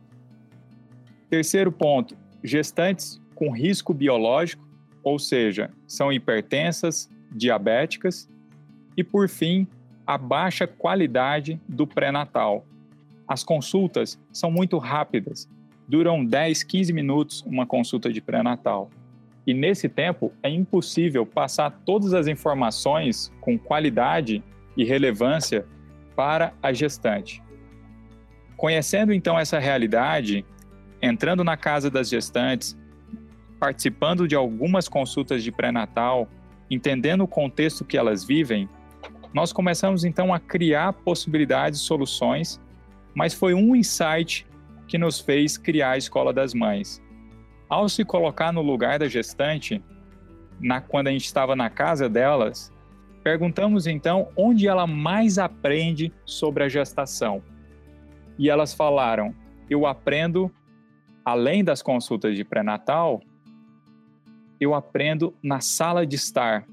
Terceiro 1.29 1.71
ponto, 1.71 2.15
gestantes 2.43 3.21
com 3.35 3.51
risco 3.51 3.93
biológico, 3.93 4.65
ou 5.03 5.19
seja, 5.19 5.71
são 5.87 6.11
hipertensas, 6.11 7.09
diabéticas, 7.31 8.29
e 8.95 9.03
por 9.03 9.29
fim, 9.29 9.67
a 10.05 10.17
baixa 10.17 10.65
qualidade 10.65 11.61
do 11.67 11.85
pré-natal. 11.85 12.65
As 13.27 13.43
consultas 13.43 14.17
são 14.31 14.49
muito 14.49 14.77
rápidas, 14.77 15.49
duram 15.87 16.23
10, 16.23 16.63
15 16.63 16.93
minutos 16.93 17.41
uma 17.45 17.65
consulta 17.65 18.11
de 18.11 18.21
pré-natal. 18.21 18.89
E 19.45 19.53
nesse 19.53 19.89
tempo 19.89 20.31
é 20.41 20.49
impossível 20.49 21.25
passar 21.25 21.71
todas 21.85 22.13
as 22.13 22.27
informações 22.27 23.31
com 23.41 23.57
qualidade 23.57 24.43
e 24.75 24.83
relevância 24.83 25.65
para 26.15 26.53
a 26.61 26.71
gestante. 26.71 27.43
Conhecendo 28.55 29.13
então 29.13 29.37
essa 29.37 29.59
realidade, 29.59 30.45
entrando 31.01 31.43
na 31.43 31.55
casa 31.55 31.89
das 31.89 32.09
gestantes, 32.09 32.77
participando 33.59 34.27
de 34.27 34.35
algumas 34.35 34.87
consultas 34.87 35.43
de 35.43 35.51
pré-natal, 35.51 36.27
entendendo 36.69 37.23
o 37.23 37.27
contexto 37.27 37.85
que 37.85 37.97
elas 37.97 38.23
vivem, 38.23 38.69
nós 39.33 39.53
começamos 39.53 40.03
então 40.03 40.33
a 40.33 40.39
criar 40.39 40.93
possibilidades, 40.93 41.81
soluções, 41.81 42.59
mas 43.17 43.33
foi 43.33 43.55
um 43.55 43.75
insight 43.75 44.45
que 44.87 44.95
nos 44.95 45.19
fez 45.19 45.57
criar 45.57 45.93
a 45.93 45.97
Escola 45.97 46.31
das 46.31 46.53
Mães. 46.53 47.01
Ao 47.67 47.89
se 47.89 48.05
colocar 48.05 48.53
no 48.53 48.61
lugar 48.61 48.99
da 48.99 49.07
gestante, 49.07 49.83
na, 50.61 50.81
quando 50.81 51.07
a 51.07 51.11
gente 51.11 51.25
estava 51.25 51.55
na 51.55 51.67
casa 51.67 52.07
delas, 52.07 52.71
perguntamos 53.23 53.87
então 53.87 54.29
onde 54.37 54.67
ela 54.67 54.85
mais 54.85 55.39
aprende 55.39 56.13
sobre 56.25 56.63
a 56.63 56.69
gestação. 56.69 57.41
E 58.37 58.51
elas 58.51 58.75
falaram: 58.75 59.33
eu 59.67 59.87
aprendo, 59.87 60.51
além 61.25 61.63
das 61.63 61.81
consultas 61.81 62.35
de 62.35 62.43
pré-natal, 62.43 63.19
eu 64.59 64.75
aprendo 64.75 65.33
na 65.41 65.59
sala 65.59 66.05
de 66.05 66.17
estar 66.17 66.67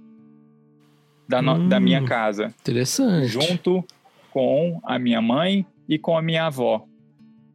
da, 1.26 1.40
hum, 1.40 1.70
da 1.70 1.80
minha 1.80 2.04
casa. 2.04 2.54
Interessante. 2.61 3.28
Junto 3.28 3.83
com 4.30 4.78
a 4.85 4.98
minha 4.98 5.22
mãe 5.22 5.66
e 5.88 5.99
com 5.99 6.16
a 6.16 6.23
minha 6.23 6.47
avó. 6.47 6.87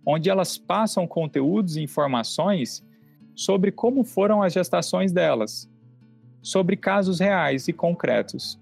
Onde 0.06 0.30
elas 0.30 0.58
passam 0.58 1.08
conteúdos 1.08 1.76
e 1.76 1.84
informações 1.84 2.86
sobre 3.36 3.72
como 3.72 4.04
foram 4.04 4.42
as 4.42 4.54
gestações 4.54 5.12
delas, 5.12 5.70
sobre 6.42 6.76
casos 6.76 7.20
reais 7.20 7.68
e 7.68 7.74
concretos. 7.74 8.60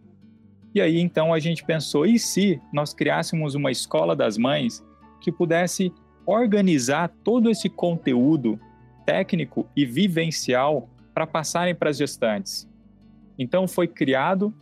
E 0.74 0.82
aí 0.82 1.00
então 1.00 1.34
a 1.34 1.40
gente 1.40 1.64
pensou: 1.64 2.06
e 2.06 2.20
se 2.20 2.62
nós 2.72 2.94
criássemos 2.94 3.56
uma 3.56 3.72
escola 3.72 4.16
das 4.16 4.38
mães 4.38 4.86
que 5.22 5.32
pudesse 5.32 5.92
organizar 6.26 7.10
todo 7.24 7.50
esse 7.50 7.70
conteúdo 7.70 8.60
técnico 9.06 9.68
e 9.76 9.86
vivencial 9.86 10.90
para 11.14 11.26
passarem 11.26 11.74
para 11.74 11.90
as 11.90 11.98
gestantes? 11.98 12.70
Então 13.38 13.68
foi 13.68 13.88
criado 13.88 14.54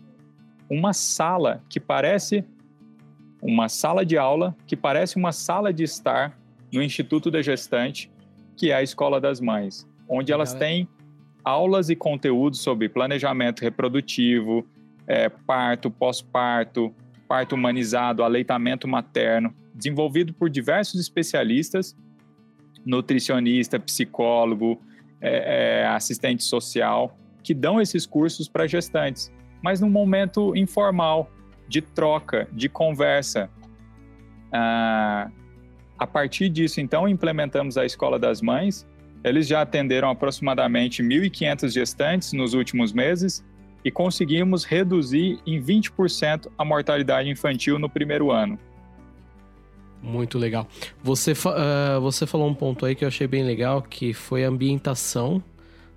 uma 0.70 0.94
sala 0.94 1.64
que 1.70 1.80
parece 1.80 2.46
uma 3.46 3.70
sala 3.70 4.06
de 4.06 4.18
aula, 4.18 4.56
que 4.66 4.76
parece 4.76 5.18
uma 5.18 5.32
sala 5.32 5.72
de 5.72 5.84
estar 5.84 6.38
no 6.74 6.82
Instituto 6.82 7.30
da 7.30 7.42
Gestante, 7.42 8.12
que 8.58 8.72
é 8.72 8.76
a 8.76 8.84
Escola 8.84 9.22
das 9.22 9.40
Mães, 9.40 9.88
onde 10.10 10.32
elas 10.32 10.54
têm 10.54 10.88
aulas 11.44 11.90
e 11.90 11.96
conteúdos 11.96 12.60
sobre 12.60 12.90
planejamento 12.90 13.62
reprodutivo, 13.62 14.66
é, 15.08 15.30
parto, 15.30 15.92
pós-parto, 15.92 16.94
parto 17.28 17.54
humanizado, 17.54 18.24
aleitamento 18.24 18.88
materno, 18.88 19.54
desenvolvido 19.74 20.34
por 20.34 20.50
diversos 20.50 21.00
especialistas, 21.00 21.96
nutricionista, 22.86 23.80
psicólogo, 23.80 24.82
é, 25.22 25.82
é, 25.82 25.88
assistente 25.88 26.44
social, 26.44 27.16
que 27.44 27.54
dão 27.54 27.80
esses 27.80 28.06
cursos 28.06 28.50
para 28.50 28.66
gestantes 28.66 29.32
mas 29.66 29.82
num 29.82 29.90
momento 29.90 30.56
informal, 30.56 31.28
de 31.68 31.82
troca, 31.82 32.48
de 32.52 32.70
conversa. 32.70 33.50
Ah, 34.52 35.30
a 35.98 36.06
partir 36.06 36.50
disso, 36.50 36.82
então, 36.82 37.08
implementamos 37.08 37.78
a 37.78 37.86
Escola 37.86 38.20
das 38.20 38.42
Mães. 38.42 38.86
Eles 39.24 39.48
já 39.48 39.62
atenderam 39.62 40.10
aproximadamente 40.10 41.02
1.500 41.02 41.70
gestantes 41.72 42.34
nos 42.34 42.54
últimos 42.54 42.94
meses 42.94 43.44
e 43.84 43.90
conseguimos 43.90 44.64
reduzir 44.64 45.40
em 45.46 45.62
20% 45.62 46.48
a 46.58 46.66
mortalidade 46.66 47.30
infantil 47.30 47.80
no 47.80 47.90
primeiro 47.90 48.32
ano. 48.32 48.60
Muito 50.02 50.38
legal. 50.38 50.68
Você, 51.02 51.32
uh, 51.32 52.00
você 52.02 52.28
falou 52.28 52.48
um 52.48 52.54
ponto 52.54 52.86
aí 52.86 52.94
que 52.94 53.04
eu 53.04 53.08
achei 53.08 53.28
bem 53.28 53.44
legal, 53.44 53.82
que 53.82 54.14
foi 54.14 54.46
a 54.46 54.50
ambientação 54.50 55.44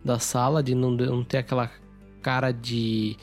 da 0.03 0.19
sala, 0.19 0.63
de 0.63 0.75
não, 0.75 0.91
não 0.91 1.25
ter 1.25 1.39
aquela 1.39 1.71
cara 2.23 2.51
de 2.51 3.17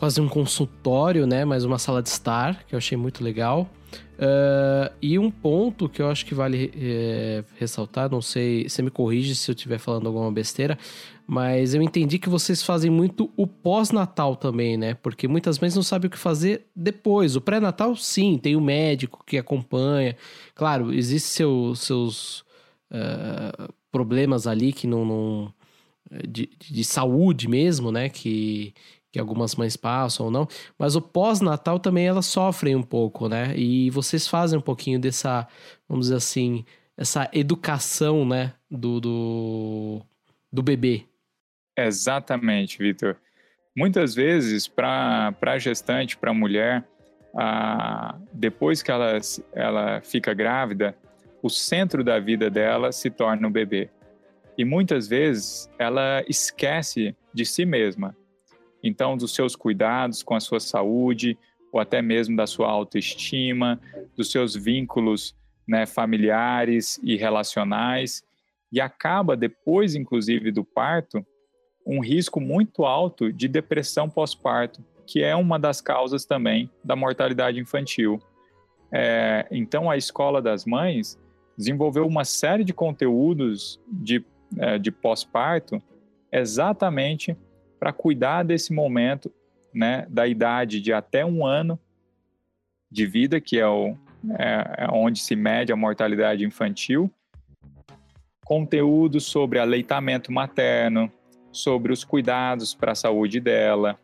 quase 0.00 0.18
um 0.18 0.28
consultório, 0.28 1.26
né? 1.26 1.44
Mas 1.44 1.62
uma 1.62 1.78
sala 1.78 2.02
de 2.02 2.08
estar, 2.08 2.64
que 2.64 2.74
eu 2.74 2.78
achei 2.78 2.96
muito 2.96 3.22
legal. 3.22 3.70
Uh, 4.18 4.92
e 5.00 5.18
um 5.18 5.30
ponto 5.30 5.88
que 5.88 6.00
eu 6.00 6.08
acho 6.08 6.24
que 6.24 6.34
vale 6.34 6.72
é, 6.76 7.44
ressaltar, 7.58 8.10
não 8.10 8.20
sei, 8.20 8.68
você 8.68 8.82
me 8.82 8.90
corrige 8.90 9.34
se 9.34 9.50
eu 9.50 9.54
estiver 9.54 9.78
falando 9.78 10.06
alguma 10.06 10.30
besteira, 10.30 10.78
mas 11.26 11.74
eu 11.74 11.82
entendi 11.82 12.18
que 12.18 12.28
vocês 12.28 12.62
fazem 12.62 12.90
muito 12.90 13.30
o 13.36 13.46
pós-natal 13.46 14.36
também, 14.36 14.76
né? 14.76 14.94
Porque 14.94 15.28
muitas 15.28 15.58
mães 15.58 15.74
não 15.74 15.82
sabem 15.82 16.08
o 16.08 16.10
que 16.10 16.18
fazer 16.18 16.66
depois. 16.74 17.36
O 17.36 17.40
pré-natal, 17.40 17.94
sim, 17.94 18.38
tem 18.38 18.56
o 18.56 18.60
médico 18.60 19.22
que 19.26 19.36
acompanha. 19.36 20.16
Claro, 20.54 20.92
existem 20.94 21.30
seu, 21.30 21.74
seus 21.74 22.40
uh, 22.90 23.72
problemas 23.92 24.46
ali 24.46 24.72
que 24.72 24.86
não. 24.86 25.04
não 25.04 25.54
de, 26.26 26.50
de 26.58 26.82
saúde 26.82 27.48
mesmo, 27.48 27.92
né? 27.92 28.08
Que, 28.08 28.74
que 29.12 29.18
algumas 29.18 29.56
mães 29.56 29.76
passam 29.76 30.26
ou 30.26 30.32
não, 30.32 30.46
mas 30.78 30.94
o 30.94 31.02
pós-natal 31.02 31.78
também 31.78 32.06
elas 32.06 32.26
sofrem 32.26 32.76
um 32.76 32.82
pouco, 32.82 33.28
né? 33.28 33.56
E 33.56 33.90
vocês 33.90 34.28
fazem 34.28 34.58
um 34.58 34.62
pouquinho 34.62 35.00
dessa, 35.00 35.48
vamos 35.88 36.06
dizer 36.06 36.16
assim, 36.16 36.64
essa 36.96 37.28
educação, 37.32 38.24
né, 38.24 38.52
do, 38.70 39.00
do, 39.00 40.02
do 40.52 40.62
bebê. 40.62 41.04
Exatamente, 41.76 42.78
Vitor. 42.78 43.16
Muitas 43.76 44.14
vezes, 44.14 44.68
para 44.68 45.34
a 45.40 45.58
gestante, 45.58 46.16
para 46.16 46.30
a 46.30 46.34
mulher, 46.34 46.84
a, 47.36 48.16
depois 48.32 48.82
que 48.82 48.90
ela, 48.90 49.18
ela 49.52 50.00
fica 50.02 50.34
grávida, 50.34 50.94
o 51.42 51.48
centro 51.48 52.04
da 52.04 52.20
vida 52.20 52.50
dela 52.50 52.92
se 52.92 53.10
torna 53.10 53.48
o 53.48 53.50
bebê. 53.50 53.88
E 54.58 54.64
muitas 54.64 55.08
vezes 55.08 55.70
ela 55.78 56.22
esquece 56.28 57.16
de 57.32 57.46
si 57.46 57.64
mesma 57.64 58.14
então 58.82 59.16
dos 59.16 59.34
seus 59.34 59.54
cuidados 59.54 60.22
com 60.22 60.34
a 60.34 60.40
sua 60.40 60.60
saúde, 60.60 61.38
ou 61.72 61.80
até 61.80 62.02
mesmo 62.02 62.36
da 62.36 62.46
sua 62.46 62.68
autoestima, 62.68 63.80
dos 64.16 64.30
seus 64.30 64.54
vínculos 64.56 65.36
né, 65.66 65.86
familiares 65.86 66.98
e 67.02 67.16
relacionais, 67.16 68.22
e 68.72 68.80
acaba 68.80 69.36
depois, 69.36 69.94
inclusive, 69.94 70.50
do 70.50 70.64
parto, 70.64 71.24
um 71.86 72.00
risco 72.00 72.40
muito 72.40 72.84
alto 72.84 73.32
de 73.32 73.48
depressão 73.48 74.08
pós-parto, 74.08 74.84
que 75.06 75.22
é 75.22 75.34
uma 75.34 75.58
das 75.58 75.80
causas 75.80 76.24
também 76.24 76.70
da 76.84 76.94
mortalidade 76.94 77.58
infantil. 77.58 78.20
É, 78.92 79.46
então, 79.50 79.90
a 79.90 79.96
Escola 79.96 80.40
das 80.40 80.64
Mães 80.64 81.18
desenvolveu 81.56 82.06
uma 82.06 82.24
série 82.24 82.64
de 82.64 82.72
conteúdos 82.72 83.80
de, 83.86 84.24
é, 84.56 84.78
de 84.78 84.90
pós-parto 84.90 85.82
exatamente 86.32 87.36
para 87.80 87.94
cuidar 87.94 88.42
desse 88.42 88.74
momento, 88.74 89.32
né, 89.74 90.06
da 90.10 90.26
idade 90.26 90.82
de 90.82 90.92
até 90.92 91.24
um 91.24 91.46
ano 91.46 91.80
de 92.90 93.06
vida, 93.06 93.40
que 93.40 93.58
é, 93.58 93.66
o, 93.66 93.96
é, 94.38 94.84
é 94.84 94.88
onde 94.92 95.18
se 95.18 95.34
mede 95.34 95.72
a 95.72 95.76
mortalidade 95.76 96.44
infantil, 96.44 97.10
conteúdo 98.44 99.18
sobre 99.18 99.58
aleitamento 99.58 100.30
materno, 100.30 101.10
sobre 101.50 101.92
os 101.92 102.04
cuidados 102.04 102.74
para 102.74 102.92
a 102.92 102.96
saúde 102.96 103.40
dela, 103.40 103.98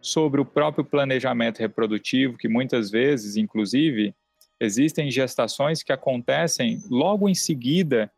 sobre 0.00 0.40
o 0.40 0.44
próprio 0.44 0.84
planejamento 0.84 1.60
reprodutivo, 1.60 2.36
que 2.36 2.48
muitas 2.48 2.90
vezes, 2.90 3.36
inclusive, 3.36 4.14
existem 4.58 5.10
gestações 5.10 5.82
que 5.82 5.92
acontecem 5.92 6.82
logo 6.90 7.28
em 7.28 7.34
seguida 7.34 8.10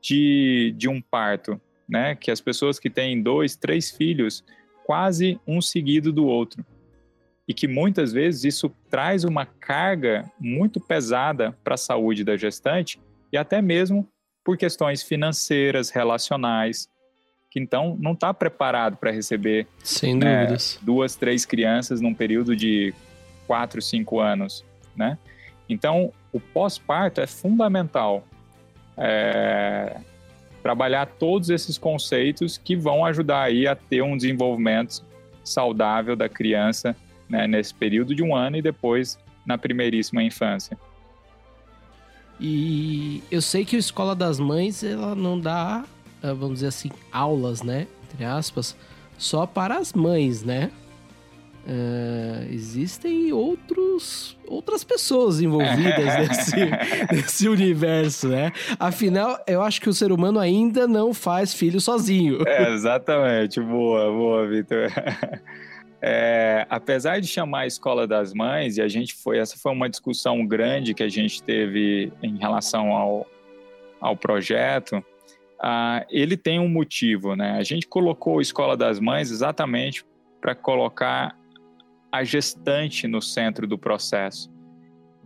de, 0.00 0.74
de 0.76 0.88
um 0.88 1.00
parto, 1.00 1.60
né? 1.88 2.14
Que 2.14 2.30
as 2.30 2.40
pessoas 2.40 2.78
que 2.78 2.90
têm 2.90 3.22
dois, 3.22 3.56
três 3.56 3.90
filhos 3.90 4.44
quase 4.88 5.38
um 5.46 5.60
seguido 5.60 6.10
do 6.10 6.24
outro. 6.24 6.64
E 7.46 7.52
que 7.52 7.68
muitas 7.68 8.10
vezes 8.10 8.44
isso 8.44 8.74
traz 8.88 9.22
uma 9.22 9.44
carga 9.44 10.24
muito 10.40 10.80
pesada 10.80 11.54
para 11.62 11.74
a 11.74 11.78
saúde 11.78 12.24
da 12.24 12.38
gestante 12.38 12.98
e 13.30 13.36
até 13.36 13.60
mesmo 13.60 14.08
por 14.42 14.56
questões 14.56 15.02
financeiras, 15.02 15.90
relacionais, 15.90 16.88
que 17.50 17.60
então 17.60 17.98
não 18.00 18.12
está 18.12 18.32
preparado 18.32 18.96
para 18.96 19.10
receber 19.10 19.66
Sem 19.84 20.14
né, 20.14 20.40
dúvidas. 20.40 20.78
duas, 20.80 21.14
três 21.14 21.44
crianças 21.44 22.00
num 22.00 22.14
período 22.14 22.56
de 22.56 22.94
quatro, 23.46 23.82
cinco 23.82 24.20
anos, 24.20 24.64
né? 24.96 25.18
Então, 25.68 26.14
o 26.32 26.40
pós-parto 26.40 27.20
é 27.20 27.26
fundamental. 27.26 28.26
É, 28.96 29.98
trabalhar 30.68 31.06
todos 31.06 31.48
esses 31.48 31.78
conceitos 31.78 32.58
que 32.58 32.76
vão 32.76 33.02
ajudar 33.06 33.44
aí 33.44 33.66
a 33.66 33.74
ter 33.74 34.02
um 34.02 34.14
desenvolvimento 34.14 35.02
saudável 35.42 36.14
da 36.14 36.28
criança 36.28 36.94
né, 37.26 37.46
nesse 37.46 37.72
período 37.72 38.14
de 38.14 38.22
um 38.22 38.36
ano 38.36 38.58
e 38.58 38.60
depois 38.60 39.18
na 39.46 39.56
primeiríssima 39.56 40.22
infância. 40.22 40.78
E 42.38 43.22
eu 43.30 43.40
sei 43.40 43.64
que 43.64 43.76
a 43.76 43.78
Escola 43.78 44.14
das 44.14 44.38
Mães 44.38 44.84
ela 44.84 45.14
não 45.14 45.40
dá, 45.40 45.86
eh, 46.22 46.34
vamos 46.34 46.56
dizer 46.56 46.66
assim, 46.66 46.90
aulas, 47.10 47.62
né, 47.62 47.86
entre 48.04 48.26
aspas, 48.26 48.76
só 49.16 49.46
para 49.46 49.78
as 49.78 49.94
mães, 49.94 50.42
né? 50.42 50.70
Uh, 51.68 52.52
existem 52.52 53.32
outros, 53.32 54.36
outras 54.46 54.82
pessoas 54.82 55.40
envolvidas 55.40 56.16
nesse, 56.18 56.56
nesse 57.12 57.48
universo, 57.48 58.28
né? 58.28 58.52
Afinal, 58.78 59.38
eu 59.46 59.62
acho 59.62 59.80
que 59.80 59.88
o 59.88 59.92
ser 59.92 60.10
humano 60.10 60.40
ainda 60.40 60.86
não 60.86 61.12
faz 61.12 61.52
filho 61.52 61.80
sozinho. 61.80 62.38
É, 62.46 62.72
exatamente. 62.72 63.60
Boa, 63.60 64.10
boa, 64.10 64.46
Vitor. 64.48 64.90
É, 66.00 66.64
apesar 66.70 67.20
de 67.20 67.26
chamar 67.26 67.62
a 67.62 67.66
escola 67.66 68.06
das 68.06 68.32
mães, 68.32 68.76
e 68.76 68.80
a 68.80 68.86
gente 68.86 69.14
foi, 69.14 69.38
essa 69.38 69.56
foi 69.58 69.72
uma 69.72 69.90
discussão 69.90 70.46
grande 70.46 70.94
que 70.94 71.02
a 71.02 71.08
gente 71.08 71.42
teve 71.42 72.12
em 72.22 72.38
relação 72.38 72.92
ao, 72.92 73.26
ao 74.00 74.16
projeto, 74.16 74.98
uh, 75.58 76.06
ele 76.08 76.36
tem 76.36 76.60
um 76.60 76.68
motivo, 76.68 77.34
né? 77.34 77.58
A 77.58 77.64
gente 77.64 77.88
colocou 77.88 78.38
a 78.38 78.42
escola 78.42 78.76
das 78.76 79.00
mães 79.00 79.32
exatamente 79.32 80.04
para 80.40 80.54
colocar 80.54 81.36
a 82.10 82.24
gestante 82.24 83.06
no 83.06 83.20
centro 83.20 83.66
do 83.66 83.78
processo. 83.78 84.50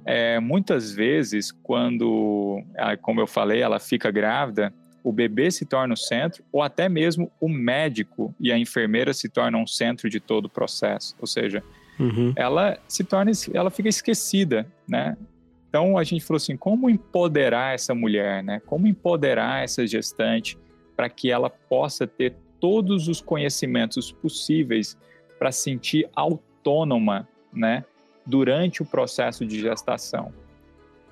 É, 0.05 0.41
muitas 0.41 0.93
vezes, 0.93 1.53
quando, 1.53 2.63
como 3.03 3.21
eu 3.21 3.27
falei, 3.27 3.61
ela 3.61 3.79
fica 3.79 4.11
grávida, 4.11 4.75
o 5.05 5.13
bebê 5.13 5.51
se 5.51 5.65
torna 5.65 5.95
o 5.95 5.97
centro, 5.97 6.45
ou 6.53 6.63
até 6.63 6.89
mesmo 6.89 7.31
o 7.41 7.49
médico 7.49 8.35
e 8.39 8.53
a 8.53 8.59
enfermeira 8.59 9.13
se 9.13 9.29
tornam 9.29 9.63
o 9.63 9.69
centro 9.69 10.09
de 10.09 10.21
todo 10.21 10.47
o 10.47 10.49
processo. 10.49 11.15
Ou 11.21 11.27
seja, 11.27 11.63
uhum. 11.99 12.33
ela 12.37 12.79
se 12.89 13.05
torna, 13.05 13.31
ela 13.53 13.71
fica 13.71 13.89
esquecida, 13.89 14.67
né? 14.89 15.17
Então 15.69 15.97
a 15.97 16.05
gente 16.05 16.25
falou 16.25 16.37
assim, 16.37 16.57
como 16.57 16.91
empoderar 16.91 17.75
essa 17.75 17.95
mulher, 17.95 18.43
né? 18.43 18.61
Como 18.67 18.87
empoderar 18.87 19.65
essa 19.65 19.87
gestante 19.87 20.59
para 20.95 21.09
que 21.09 21.31
ela 21.31 21.49
possa 21.49 22.07
ter 22.07 22.35
todos 22.61 23.09
os 23.09 23.21
conhecimentos 23.21 24.13
possíveis 24.13 24.97
para 25.39 25.51
sentir 25.51 26.09
autônoma, 26.15 26.52
né? 27.53 27.85
Durante 28.25 28.83
o 28.83 28.87
processo 28.87 29.45
de 29.45 29.61
gestação. 29.61 30.33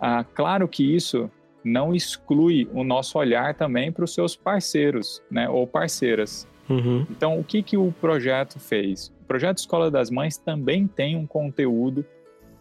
Ah, 0.01 0.25
claro 0.25 0.67
que 0.69 0.95
isso 0.95 1.31
não 1.63 1.95
exclui 1.95 2.69
o 2.73 2.83
nosso 2.83 3.19
olhar 3.19 3.55
também 3.55 3.93
para 3.93 4.05
os 4.05 4.15
seus 4.15 4.35
parceiros, 4.35 5.23
né, 5.31 5.49
ou 5.49 5.67
parceiras. 5.67 6.49
Uhum. 6.69 7.07
Então, 7.11 7.39
o 7.39 7.45
que, 7.45 7.63
que 7.63 7.77
o 7.77 7.93
projeto 8.01 8.59
fez? 8.59 9.13
O 9.23 9.25
projeto 9.27 9.59
Escola 9.59 9.91
das 9.91 10.11
Mães 10.11 10.39
também 10.39 10.87
tem 10.87 11.17
um 11.17 11.27
conteúdo 11.27 12.05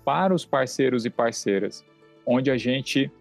para 0.04 0.34
os 0.34 0.46
parceiros 0.46 1.06
e 1.06 1.10
parceiras, 1.10 1.86
onde 2.26 2.50
a 2.50 2.58
gente 2.58 3.12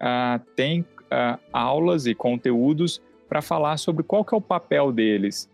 uh, 0.00 0.40
tem 0.54 0.80
uh, 0.80 1.38
aulas 1.52 2.06
e 2.06 2.14
conteúdos 2.14 3.02
para 3.28 3.42
falar 3.42 3.76
sobre 3.76 4.04
qual 4.04 4.24
que 4.24 4.34
é 4.34 4.38
o 4.38 4.40
papel 4.40 4.92
deles 4.92 5.50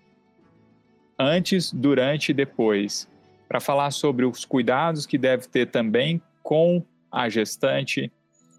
antes, 1.19 1.73
durante 1.73 2.31
e 2.31 2.35
depois, 2.35 3.09
para 3.53 3.61
falar 3.61 3.91
sobre 3.91 4.25
os 4.25 4.47
cuidados 4.47 5.05
que 5.05 5.19
deve 5.19 5.47
ter 5.47 5.67
também 5.67 6.23
com 6.43 6.83
a 7.11 7.29
gestante, 7.29 8.11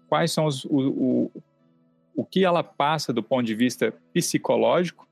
quais 0.08 0.30
são 0.30 0.46
os, 0.46 0.64
o, 0.66 0.70
o, 0.70 1.30
o 2.14 2.24
que 2.24 2.44
ela 2.44 2.62
passa 2.62 3.12
do 3.12 3.20
ponto 3.20 3.44
de 3.44 3.56
vista 3.56 3.92
psicológico, 4.12 5.08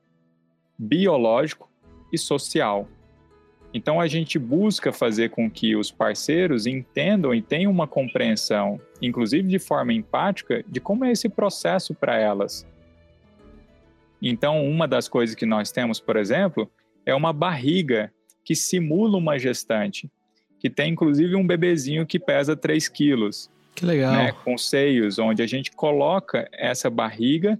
biológico 0.79 1.69
e 2.13 2.17
social. 2.17 2.87
Então 3.73 3.99
a 3.99 4.07
gente 4.07 4.39
busca 4.39 4.93
fazer 4.93 5.31
com 5.31 5.51
que 5.51 5.75
os 5.75 5.91
parceiros 5.91 6.65
entendam 6.65 7.35
e 7.35 7.41
tenham 7.41 7.69
uma 7.69 7.85
compreensão, 7.85 8.79
inclusive 9.01 9.49
de 9.49 9.59
forma 9.59 9.91
empática, 9.91 10.63
de 10.65 10.79
como 10.79 11.03
é 11.03 11.11
esse 11.11 11.27
processo 11.27 11.93
para 11.93 12.17
elas. 12.17 12.65
Então, 14.21 14.65
uma 14.65 14.87
das 14.87 15.09
coisas 15.09 15.35
que 15.35 15.45
nós 15.45 15.73
temos, 15.73 15.99
por 15.99 16.15
exemplo, 16.15 16.71
é 17.05 17.13
uma 17.13 17.33
barriga 17.33 18.13
que 18.43 18.55
simula 18.55 19.17
uma 19.17 19.37
gestante, 19.37 20.09
que 20.59 20.69
tem 20.69 20.91
inclusive 20.91 21.35
um 21.35 21.45
bebezinho 21.45 22.05
que 22.05 22.19
pesa 22.19 22.55
3 22.55 22.87
quilos. 22.87 23.49
Que 23.75 23.85
legal. 23.85 24.13
Né, 24.13 24.31
com 24.43 24.57
seios, 24.57 25.17
onde 25.17 25.41
a 25.41 25.47
gente 25.47 25.71
coloca 25.71 26.47
essa 26.53 26.89
barriga 26.89 27.59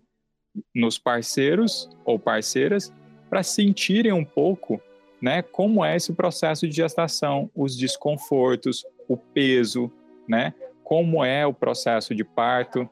nos 0.73 0.97
parceiros 0.97 1.89
ou 2.05 2.19
parceiras 2.19 2.93
para 3.29 3.41
sentirem 3.41 4.11
um 4.11 4.23
pouco 4.23 4.79
né, 5.19 5.41
como 5.41 5.83
é 5.83 5.95
esse 5.95 6.13
processo 6.13 6.67
de 6.67 6.75
gestação, 6.75 7.49
os 7.55 7.77
desconfortos, 7.77 8.85
o 9.07 9.17
peso, 9.17 9.91
né, 10.27 10.53
como 10.83 11.23
é 11.23 11.47
o 11.47 11.53
processo 11.53 12.13
de 12.13 12.23
parto, 12.23 12.87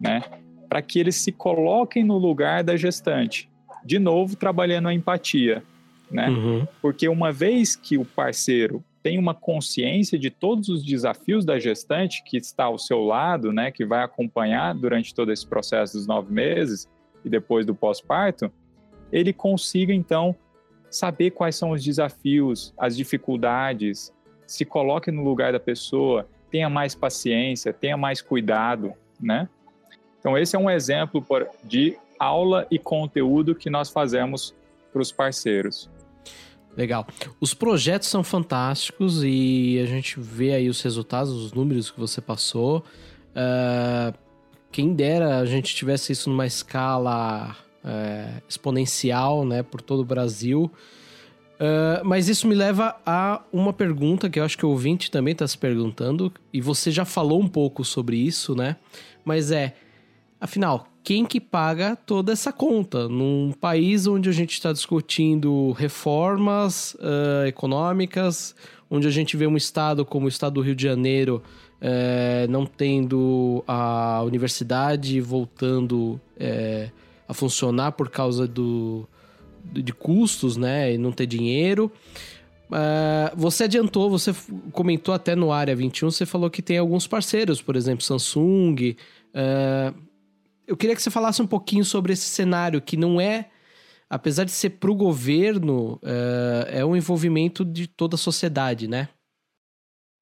né, 0.00 0.20
para 0.68 0.82
que 0.82 0.98
eles 0.98 1.14
se 1.14 1.32
coloquem 1.32 2.04
no 2.04 2.18
lugar 2.18 2.64
da 2.64 2.76
gestante. 2.76 3.48
De 3.84 3.98
novo, 4.00 4.36
trabalhando 4.36 4.88
a 4.88 4.94
empatia, 4.94 5.62
né? 6.10 6.28
Uhum. 6.28 6.66
Porque 6.80 7.08
uma 7.08 7.32
vez 7.32 7.76
que 7.76 7.98
o 7.98 8.04
parceiro 8.04 8.82
tem 9.06 9.18
uma 9.18 9.34
consciência 9.34 10.18
de 10.18 10.30
todos 10.30 10.68
os 10.68 10.84
desafios 10.84 11.44
da 11.44 11.60
gestante 11.60 12.24
que 12.24 12.36
está 12.36 12.64
ao 12.64 12.76
seu 12.76 13.04
lado, 13.04 13.52
né, 13.52 13.70
que 13.70 13.84
vai 13.84 14.02
acompanhar 14.02 14.74
durante 14.74 15.14
todo 15.14 15.32
esse 15.32 15.46
processo 15.46 15.96
dos 15.96 16.08
nove 16.08 16.32
meses 16.32 16.88
e 17.24 17.30
depois 17.30 17.64
do 17.64 17.72
pós-parto, 17.72 18.50
ele 19.12 19.32
consiga 19.32 19.94
então 19.94 20.34
saber 20.90 21.30
quais 21.30 21.54
são 21.54 21.70
os 21.70 21.84
desafios, 21.84 22.74
as 22.76 22.96
dificuldades, 22.96 24.12
se 24.44 24.64
coloque 24.64 25.12
no 25.12 25.22
lugar 25.22 25.52
da 25.52 25.60
pessoa, 25.60 26.28
tenha 26.50 26.68
mais 26.68 26.94
paciência, 26.94 27.72
tenha 27.72 27.96
mais 27.96 28.20
cuidado, 28.20 28.92
né? 29.20 29.48
Então 30.18 30.36
esse 30.36 30.56
é 30.56 30.58
um 30.58 30.68
exemplo 30.68 31.24
de 31.62 31.96
aula 32.18 32.66
e 32.72 32.78
conteúdo 32.78 33.54
que 33.54 33.70
nós 33.70 33.88
fazemos 33.88 34.52
para 34.92 35.02
os 35.02 35.12
parceiros. 35.12 35.88
Legal. 36.76 37.06
Os 37.40 37.54
projetos 37.54 38.08
são 38.08 38.22
fantásticos 38.22 39.24
e 39.24 39.80
a 39.82 39.86
gente 39.86 40.20
vê 40.20 40.52
aí 40.52 40.68
os 40.68 40.82
resultados, 40.82 41.32
os 41.32 41.52
números 41.52 41.90
que 41.90 41.98
você 41.98 42.20
passou. 42.20 42.84
Uh, 43.32 44.16
quem 44.70 44.92
dera 44.92 45.38
a 45.38 45.46
gente 45.46 45.74
tivesse 45.74 46.12
isso 46.12 46.28
numa 46.28 46.46
escala 46.46 47.56
uh, 47.82 48.42
exponencial, 48.46 49.46
né, 49.46 49.62
por 49.62 49.80
todo 49.80 50.00
o 50.00 50.04
Brasil. 50.04 50.70
Uh, 51.54 52.04
mas 52.04 52.28
isso 52.28 52.46
me 52.46 52.54
leva 52.54 52.94
a 53.06 53.42
uma 53.50 53.72
pergunta 53.72 54.28
que 54.28 54.38
eu 54.38 54.44
acho 54.44 54.58
que 54.58 54.66
o 54.66 54.68
ouvinte 54.68 55.10
também 55.10 55.32
está 55.32 55.48
se 55.48 55.56
perguntando, 55.56 56.30
e 56.52 56.60
você 56.60 56.90
já 56.90 57.06
falou 57.06 57.40
um 57.40 57.48
pouco 57.48 57.82
sobre 57.82 58.18
isso, 58.18 58.54
né? 58.54 58.76
Mas 59.24 59.50
é, 59.50 59.74
afinal, 60.38 60.86
quem 61.06 61.24
que 61.24 61.40
paga 61.40 61.94
toda 61.94 62.32
essa 62.32 62.52
conta 62.52 63.08
num 63.08 63.52
país 63.52 64.08
onde 64.08 64.28
a 64.28 64.32
gente 64.32 64.54
está 64.54 64.72
discutindo 64.72 65.70
reformas 65.70 66.94
uh, 66.94 67.46
econômicas, 67.46 68.56
onde 68.90 69.06
a 69.06 69.10
gente 69.12 69.36
vê 69.36 69.46
um 69.46 69.56
estado 69.56 70.04
como 70.04 70.26
o 70.26 70.28
estado 70.28 70.54
do 70.54 70.62
Rio 70.62 70.74
de 70.74 70.82
Janeiro 70.82 71.40
uh, 71.80 72.50
não 72.50 72.66
tendo 72.66 73.62
a 73.68 74.20
universidade 74.24 75.20
voltando 75.20 76.20
uh, 76.40 76.90
a 77.28 77.32
funcionar 77.32 77.92
por 77.92 78.10
causa 78.10 78.44
do, 78.44 79.08
de 79.62 79.92
custos, 79.92 80.56
né, 80.56 80.94
e 80.94 80.98
não 80.98 81.12
ter 81.12 81.26
dinheiro. 81.26 81.88
Uh, 82.68 83.30
você 83.36 83.62
adiantou, 83.62 84.10
você 84.10 84.34
comentou 84.72 85.14
até 85.14 85.36
no 85.36 85.52
Área 85.52 85.76
21, 85.76 86.10
você 86.10 86.26
falou 86.26 86.50
que 86.50 86.60
tem 86.60 86.78
alguns 86.78 87.06
parceiros, 87.06 87.62
por 87.62 87.76
exemplo, 87.76 88.02
Samsung. 88.02 88.96
Uh, 89.32 90.05
eu 90.66 90.76
queria 90.76 90.94
que 90.96 91.02
você 91.02 91.10
falasse 91.10 91.40
um 91.40 91.46
pouquinho 91.46 91.84
sobre 91.84 92.12
esse 92.12 92.26
cenário, 92.26 92.80
que 92.80 92.96
não 92.96 93.20
é, 93.20 93.48
apesar 94.10 94.44
de 94.44 94.50
ser 94.50 94.70
para 94.70 94.90
o 94.90 94.94
governo, 94.94 96.00
é, 96.02 96.80
é 96.80 96.84
um 96.84 96.96
envolvimento 96.96 97.64
de 97.64 97.86
toda 97.86 98.16
a 98.16 98.18
sociedade, 98.18 98.88
né? 98.88 99.08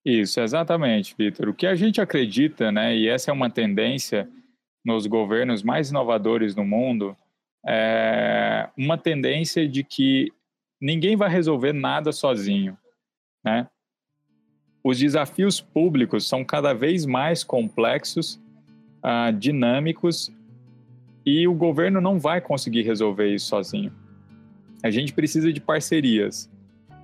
Isso, 0.04 0.40
exatamente, 0.40 1.14
Vitor. 1.16 1.48
O 1.48 1.54
que 1.54 1.66
a 1.66 1.74
gente 1.74 2.00
acredita, 2.00 2.70
né, 2.70 2.94
e 2.94 3.08
essa 3.08 3.30
é 3.30 3.34
uma 3.34 3.48
tendência 3.48 4.28
nos 4.84 5.06
governos 5.06 5.62
mais 5.62 5.88
inovadores 5.88 6.54
do 6.54 6.62
mundo, 6.62 7.16
é 7.66 8.68
uma 8.76 8.98
tendência 8.98 9.66
de 9.66 9.82
que 9.82 10.30
ninguém 10.78 11.16
vai 11.16 11.30
resolver 11.30 11.72
nada 11.72 12.12
sozinho, 12.12 12.76
né? 13.42 13.66
Os 14.86 14.98
desafios 14.98 15.62
públicos 15.62 16.28
são 16.28 16.44
cada 16.44 16.74
vez 16.74 17.06
mais 17.06 17.42
complexos 17.42 18.38
uh, 19.04 19.32
dinâmicos 19.32 20.32
e 21.24 21.46
o 21.46 21.54
governo 21.54 22.00
não 22.00 22.18
vai 22.18 22.40
conseguir 22.40 22.82
resolver 22.82 23.32
isso 23.34 23.46
sozinho. 23.46 23.92
A 24.82 24.90
gente 24.90 25.12
precisa 25.12 25.52
de 25.52 25.60
parcerias. 25.60 26.50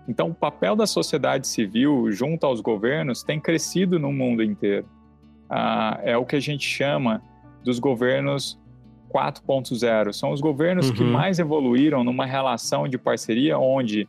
Então, 0.08 0.30
o 0.30 0.34
papel 0.34 0.74
da 0.74 0.86
sociedade 0.86 1.46
civil 1.46 2.10
junto 2.10 2.44
aos 2.44 2.60
governos 2.60 3.22
tem 3.22 3.40
crescido 3.40 3.98
no 3.98 4.12
mundo 4.12 4.42
inteiro. 4.42 4.86
Uh, 5.50 6.00
é 6.02 6.16
o 6.16 6.24
que 6.24 6.36
a 6.36 6.40
gente 6.40 6.66
chama 6.66 7.22
dos 7.64 7.78
governos 7.78 8.58
4.0. 9.12 10.12
São 10.12 10.30
os 10.30 10.40
governos 10.40 10.88
uhum. 10.88 10.94
que 10.94 11.04
mais 11.04 11.38
evoluíram 11.38 12.04
numa 12.04 12.26
relação 12.26 12.88
de 12.88 12.96
parceria 12.96 13.58
onde 13.58 14.08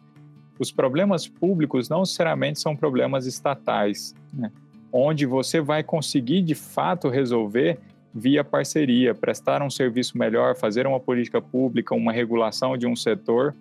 os 0.60 0.72
problemas 0.72 1.28
públicos 1.28 1.90
não 1.90 2.02
necessariamente 2.02 2.60
são 2.60 2.76
problemas 2.76 3.26
estatais. 3.26 4.14
Né? 4.34 4.52
Onde 4.92 5.26
você 5.26 5.62
vai 5.62 5.84
conseguir 5.84 6.42
de 6.42 6.56
fato 6.56 7.10
resolver 7.10 7.80
via 8.14 8.44
parceria, 8.44 9.16
prestar 9.16 9.62
um 9.62 9.70
serviço 9.70 10.18
melhor, 10.18 10.56
fazer 10.56 10.86
uma 10.86 11.00
política 11.00 11.42
pública, 11.42 11.96
uma 11.96 12.12
regulação 12.12 12.78
de 12.78 12.86
um 12.86 12.96
setor 12.96 13.56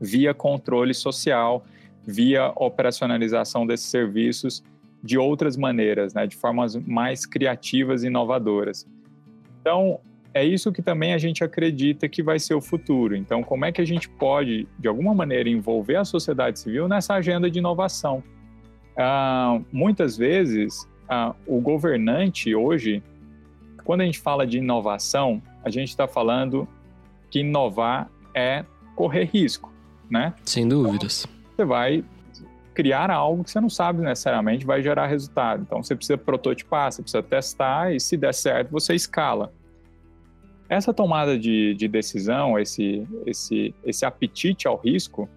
via 0.00 0.34
controle 0.34 0.94
social, 0.94 1.64
via 2.06 2.52
operacionalização 2.56 3.66
desses 3.66 3.86
serviços 3.86 4.62
de 5.02 5.16
outras 5.16 5.56
maneiras, 5.56 6.12
né, 6.12 6.26
de 6.26 6.36
formas 6.36 6.76
mais 6.76 7.24
criativas 7.24 8.02
e 8.02 8.08
inovadoras. 8.08 8.86
Então, 9.60 10.00
é 10.32 10.44
isso 10.44 10.70
que 10.72 10.82
também 10.82 11.12
a 11.12 11.18
gente 11.18 11.42
acredita 11.42 12.08
que 12.08 12.22
vai 12.22 12.38
ser 12.38 12.54
o 12.54 12.60
futuro. 12.60 13.16
Então, 13.16 13.42
como 13.42 13.64
é 13.64 13.72
que 13.72 13.80
a 13.80 13.84
gente 13.84 14.08
pode, 14.08 14.68
de 14.78 14.88
alguma 14.88 15.14
maneira, 15.14 15.48
envolver 15.48 15.96
a 15.96 16.04
sociedade 16.04 16.58
civil 16.58 16.86
nessa 16.86 17.14
agenda 17.14 17.50
de 17.50 17.58
inovação? 17.58 18.22
Ah, 19.02 19.58
muitas 19.72 20.16
vezes, 20.16 20.86
ah, 21.08 21.34
o 21.46 21.58
governante 21.58 22.54
hoje, 22.54 23.02
quando 23.82 24.02
a 24.02 24.04
gente 24.04 24.18
fala 24.18 24.46
de 24.46 24.58
inovação, 24.58 25.42
a 25.64 25.70
gente 25.70 25.88
está 25.88 26.06
falando 26.06 26.68
que 27.30 27.40
inovar 27.40 28.10
é 28.34 28.64
correr 28.94 29.24
risco, 29.24 29.72
né? 30.10 30.34
Sem 30.44 30.68
dúvidas. 30.68 31.24
Então, 31.24 31.40
você 31.56 31.64
vai 31.64 32.04
criar 32.74 33.10
algo 33.10 33.42
que 33.42 33.50
você 33.50 33.60
não 33.60 33.70
sabe 33.70 34.02
necessariamente 34.02 34.66
vai 34.66 34.82
gerar 34.82 35.06
resultado. 35.06 35.62
Então, 35.62 35.82
você 35.82 35.96
precisa 35.96 36.18
prototipar, 36.18 36.92
você 36.92 37.00
precisa 37.00 37.22
testar 37.22 37.94
e, 37.94 38.00
se 38.00 38.18
der 38.18 38.34
certo, 38.34 38.70
você 38.70 38.94
escala. 38.94 39.50
Essa 40.68 40.92
tomada 40.92 41.38
de, 41.38 41.74
de 41.74 41.88
decisão, 41.88 42.58
esse, 42.58 43.06
esse, 43.26 43.74
esse 43.84 44.04
apetite 44.04 44.68
ao 44.68 44.76
risco, 44.76 45.28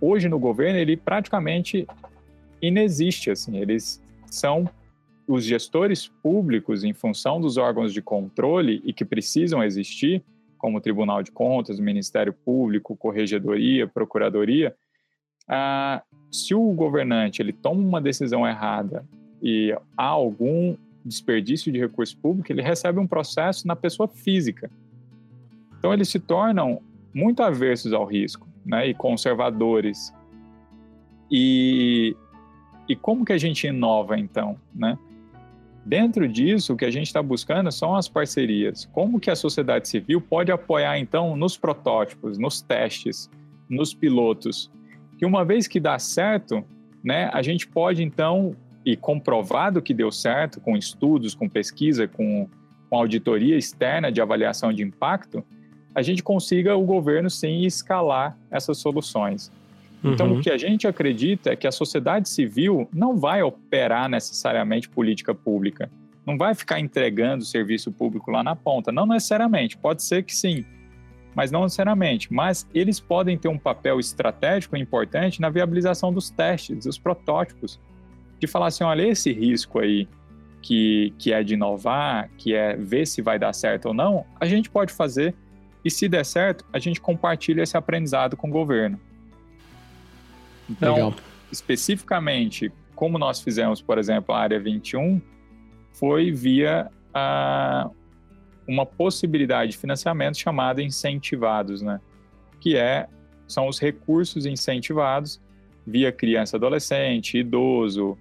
hoje 0.00 0.28
no 0.28 0.38
governo, 0.38 0.78
ele 0.78 0.96
praticamente 0.96 1.86
inexiste. 2.60 3.30
Assim, 3.30 3.58
eles 3.58 4.02
são 4.26 4.68
os 5.26 5.44
gestores 5.44 6.08
públicos, 6.08 6.84
em 6.84 6.92
função 6.92 7.40
dos 7.40 7.56
órgãos 7.56 7.92
de 7.92 8.00
controle 8.00 8.80
e 8.84 8.92
que 8.92 9.04
precisam 9.04 9.62
existir, 9.62 10.22
como 10.56 10.78
o 10.78 10.80
Tribunal 10.80 11.22
de 11.22 11.30
Contas, 11.30 11.78
o 11.78 11.82
Ministério 11.82 12.32
Público, 12.32 12.96
Corregedoria, 12.96 13.86
Procuradoria, 13.86 14.74
ah, 15.48 16.02
se 16.30 16.54
o 16.54 16.72
governante 16.72 17.40
ele 17.40 17.52
toma 17.52 17.80
uma 17.80 18.00
decisão 18.00 18.46
errada 18.46 19.04
e 19.42 19.74
há 19.96 20.04
algum 20.04 20.76
desperdício 21.04 21.72
de 21.72 21.78
recurso 21.78 22.16
público, 22.18 22.52
ele 22.52 22.60
recebe 22.60 22.98
um 22.98 23.06
processo 23.06 23.66
na 23.66 23.74
pessoa 23.74 24.06
física. 24.08 24.70
Então, 25.78 25.92
eles 25.92 26.08
se 26.08 26.18
tornam 26.18 26.82
muito 27.14 27.42
aversos 27.42 27.92
ao 27.92 28.04
risco 28.04 28.46
né, 28.66 28.88
e 28.88 28.94
conservadores. 28.94 30.12
E, 31.30 32.14
e 32.88 32.96
como 32.96 33.24
que 33.24 33.32
a 33.32 33.38
gente 33.38 33.66
inova, 33.66 34.18
então? 34.18 34.56
Né? 34.74 34.98
Dentro 35.84 36.28
disso, 36.28 36.74
o 36.74 36.76
que 36.76 36.84
a 36.84 36.90
gente 36.90 37.06
está 37.06 37.22
buscando 37.22 37.70
são 37.70 37.94
as 37.94 38.08
parcerias. 38.08 38.86
Como 38.92 39.20
que 39.20 39.30
a 39.30 39.36
sociedade 39.36 39.88
civil 39.88 40.20
pode 40.20 40.52
apoiar, 40.52 40.98
então, 40.98 41.36
nos 41.36 41.56
protótipos, 41.56 42.38
nos 42.38 42.60
testes, 42.60 43.30
nos 43.68 43.94
pilotos? 43.94 44.70
Que 45.18 45.24
uma 45.24 45.44
vez 45.44 45.66
que 45.66 45.80
dá 45.80 45.98
certo, 45.98 46.64
né, 47.02 47.30
a 47.32 47.42
gente 47.42 47.66
pode, 47.66 48.02
então, 48.02 48.54
e 48.84 48.96
comprovado 48.96 49.82
que 49.82 49.94
deu 49.94 50.10
certo, 50.10 50.60
com 50.60 50.76
estudos, 50.76 51.34
com 51.34 51.48
pesquisa, 51.48 52.08
com, 52.08 52.48
com 52.88 52.96
auditoria 52.96 53.56
externa 53.56 54.10
de 54.10 54.20
avaliação 54.20 54.72
de 54.72 54.82
impacto, 54.82 55.44
a 55.94 56.02
gente 56.02 56.22
consiga 56.22 56.76
o 56.76 56.84
governo 56.84 57.28
sim 57.28 57.62
escalar 57.62 58.38
essas 58.50 58.78
soluções. 58.78 59.50
Então, 60.02 60.30
uhum. 60.30 60.38
o 60.38 60.40
que 60.40 60.50
a 60.50 60.56
gente 60.56 60.86
acredita 60.86 61.50
é 61.50 61.56
que 61.56 61.66
a 61.66 61.72
sociedade 61.72 62.28
civil 62.28 62.88
não 62.92 63.16
vai 63.16 63.42
operar 63.42 64.08
necessariamente 64.08 64.88
política 64.88 65.34
pública, 65.34 65.90
não 66.24 66.38
vai 66.38 66.54
ficar 66.54 66.78
entregando 66.78 67.44
serviço 67.44 67.90
público 67.90 68.30
lá 68.30 68.42
na 68.42 68.54
ponta, 68.54 68.92
não 68.92 69.06
necessariamente, 69.06 69.76
pode 69.76 70.02
ser 70.02 70.22
que 70.22 70.34
sim, 70.34 70.64
mas 71.34 71.50
não 71.50 71.62
necessariamente. 71.62 72.32
Mas 72.32 72.66
eles 72.72 73.00
podem 73.00 73.36
ter 73.36 73.48
um 73.48 73.58
papel 73.58 73.98
estratégico 73.98 74.76
importante 74.76 75.40
na 75.40 75.50
viabilização 75.50 76.12
dos 76.12 76.30
testes, 76.30 76.84
dos 76.84 76.98
protótipos, 76.98 77.80
de 78.38 78.46
falar 78.46 78.68
assim, 78.68 78.84
olha, 78.84 79.02
esse 79.02 79.32
risco 79.32 79.80
aí 79.80 80.08
que, 80.62 81.12
que 81.18 81.32
é 81.32 81.42
de 81.42 81.54
inovar, 81.54 82.30
que 82.36 82.54
é 82.54 82.76
ver 82.76 83.06
se 83.06 83.20
vai 83.22 83.38
dar 83.38 83.52
certo 83.52 83.86
ou 83.86 83.94
não, 83.94 84.24
a 84.38 84.46
gente 84.46 84.70
pode 84.70 84.92
fazer 84.92 85.34
e 85.84 85.90
se 85.90 86.08
der 86.08 86.24
certo, 86.24 86.64
a 86.72 86.78
gente 86.78 87.00
compartilha 87.00 87.62
esse 87.62 87.76
aprendizado 87.76 88.36
com 88.36 88.48
o 88.48 88.50
governo. 88.50 89.00
Então, 90.68 90.94
Legal. 90.94 91.14
especificamente, 91.50 92.72
como 92.94 93.18
nós 93.18 93.40
fizemos, 93.40 93.80
por 93.80 93.98
exemplo, 93.98 94.34
a 94.34 94.38
área 94.38 94.60
21, 94.60 95.20
foi 95.92 96.30
via 96.30 96.90
a, 97.12 97.90
uma 98.66 98.84
possibilidade 98.84 99.72
de 99.72 99.78
financiamento 99.78 100.38
chamada 100.38 100.82
incentivados, 100.82 101.82
né? 101.82 102.00
Que 102.60 102.76
é 102.76 103.08
são 103.46 103.66
os 103.66 103.78
recursos 103.78 104.44
incentivados 104.44 105.40
via 105.86 106.12
criança, 106.12 106.58
adolescente, 106.58 107.38
idoso, 107.38 108.18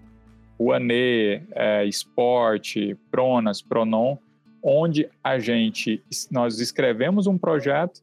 o 0.58 0.72
ANE, 0.72 1.44
é, 1.52 1.86
Esporte, 1.86 2.98
Pronas, 3.12 3.62
Pronon, 3.62 4.18
onde 4.64 5.10
a 5.24 5.38
gente, 5.38 6.02
nós 6.32 6.60
escrevemos 6.60 7.28
um 7.28 7.38
projeto 7.38 8.02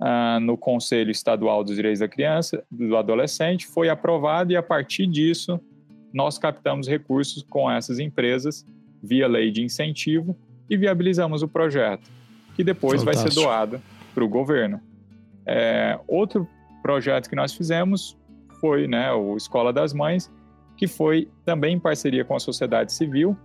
ah, 0.00 0.38
no 0.40 0.56
Conselho 0.56 1.10
Estadual 1.10 1.64
dos 1.64 1.74
Direitos 1.74 2.00
da 2.00 2.08
Criança, 2.08 2.64
do 2.70 2.96
Adolescente, 2.96 3.66
foi 3.66 3.88
aprovado 3.88 4.52
e 4.52 4.56
a 4.56 4.62
partir 4.62 5.06
disso 5.06 5.60
nós 6.12 6.38
captamos 6.38 6.88
recursos 6.88 7.42
com 7.42 7.70
essas 7.70 7.98
empresas 7.98 8.66
via 9.02 9.26
lei 9.26 9.50
de 9.50 9.62
incentivo 9.62 10.36
e 10.68 10.76
viabilizamos 10.76 11.42
o 11.42 11.48
projeto, 11.48 12.10
que 12.54 12.64
depois 12.64 13.02
Fantástico. 13.02 13.24
vai 13.24 13.32
ser 13.32 13.40
doado 13.40 13.82
para 14.14 14.24
o 14.24 14.28
governo. 14.28 14.80
É, 15.46 15.98
outro 16.08 16.48
projeto 16.82 17.28
que 17.28 17.36
nós 17.36 17.54
fizemos 17.54 18.18
foi 18.60 18.88
né, 18.88 19.12
o 19.12 19.36
Escola 19.36 19.72
das 19.72 19.92
Mães, 19.92 20.30
que 20.76 20.86
foi 20.86 21.28
também 21.44 21.76
em 21.76 21.80
parceria 21.80 22.24
com 22.24 22.34
a 22.34 22.40
sociedade 22.40 22.92
civil, 22.92 23.36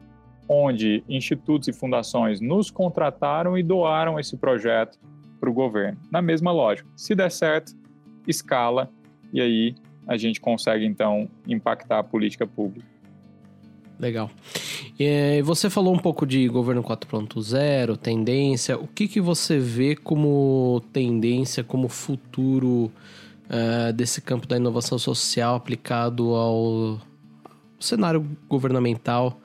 onde 0.48 1.04
institutos 1.08 1.68
e 1.68 1.74
fundações 1.74 2.42
nos 2.42 2.70
contrataram 2.70 3.58
e 3.58 3.64
doaram 3.64 4.20
esse 4.20 4.36
projeto 4.36 5.00
para 5.42 5.50
o 5.50 5.54
governo. 5.54 5.98
Na 6.12 6.22
mesma 6.22 6.52
lógica, 6.52 6.88
se 6.96 7.16
der 7.16 7.32
certo, 7.32 7.74
escala 8.28 8.90
e 9.34 9.42
aí 9.42 9.76
a 10.08 10.16
gente 10.16 10.40
consegue 10.40 10.86
então 10.86 11.28
impactar 11.48 12.00
a 12.00 12.04
política 12.04 12.46
pública. 12.46 12.86
Legal. 14.00 14.30
E 15.00 15.42
você 15.44 15.70
falou 15.70 15.94
um 15.94 16.00
pouco 16.00 16.26
de 16.26 16.48
governo 16.48 16.84
4.0, 16.84 17.98
tendência. 17.98 18.78
O 18.78 18.88
que, 18.88 19.08
que 19.08 19.22
você 19.22 19.60
vê 19.60 19.96
como 19.96 20.82
tendência, 20.92 21.64
como 21.64 21.88
futuro 21.88 22.92
uh, 23.46 23.94
desse 23.94 24.22
campo 24.22 24.48
da 24.48 24.58
inovação 24.58 24.98
social 24.98 25.56
aplicado 25.56 26.34
ao 26.34 27.00
cenário 27.80 28.28
governamental 28.48 29.40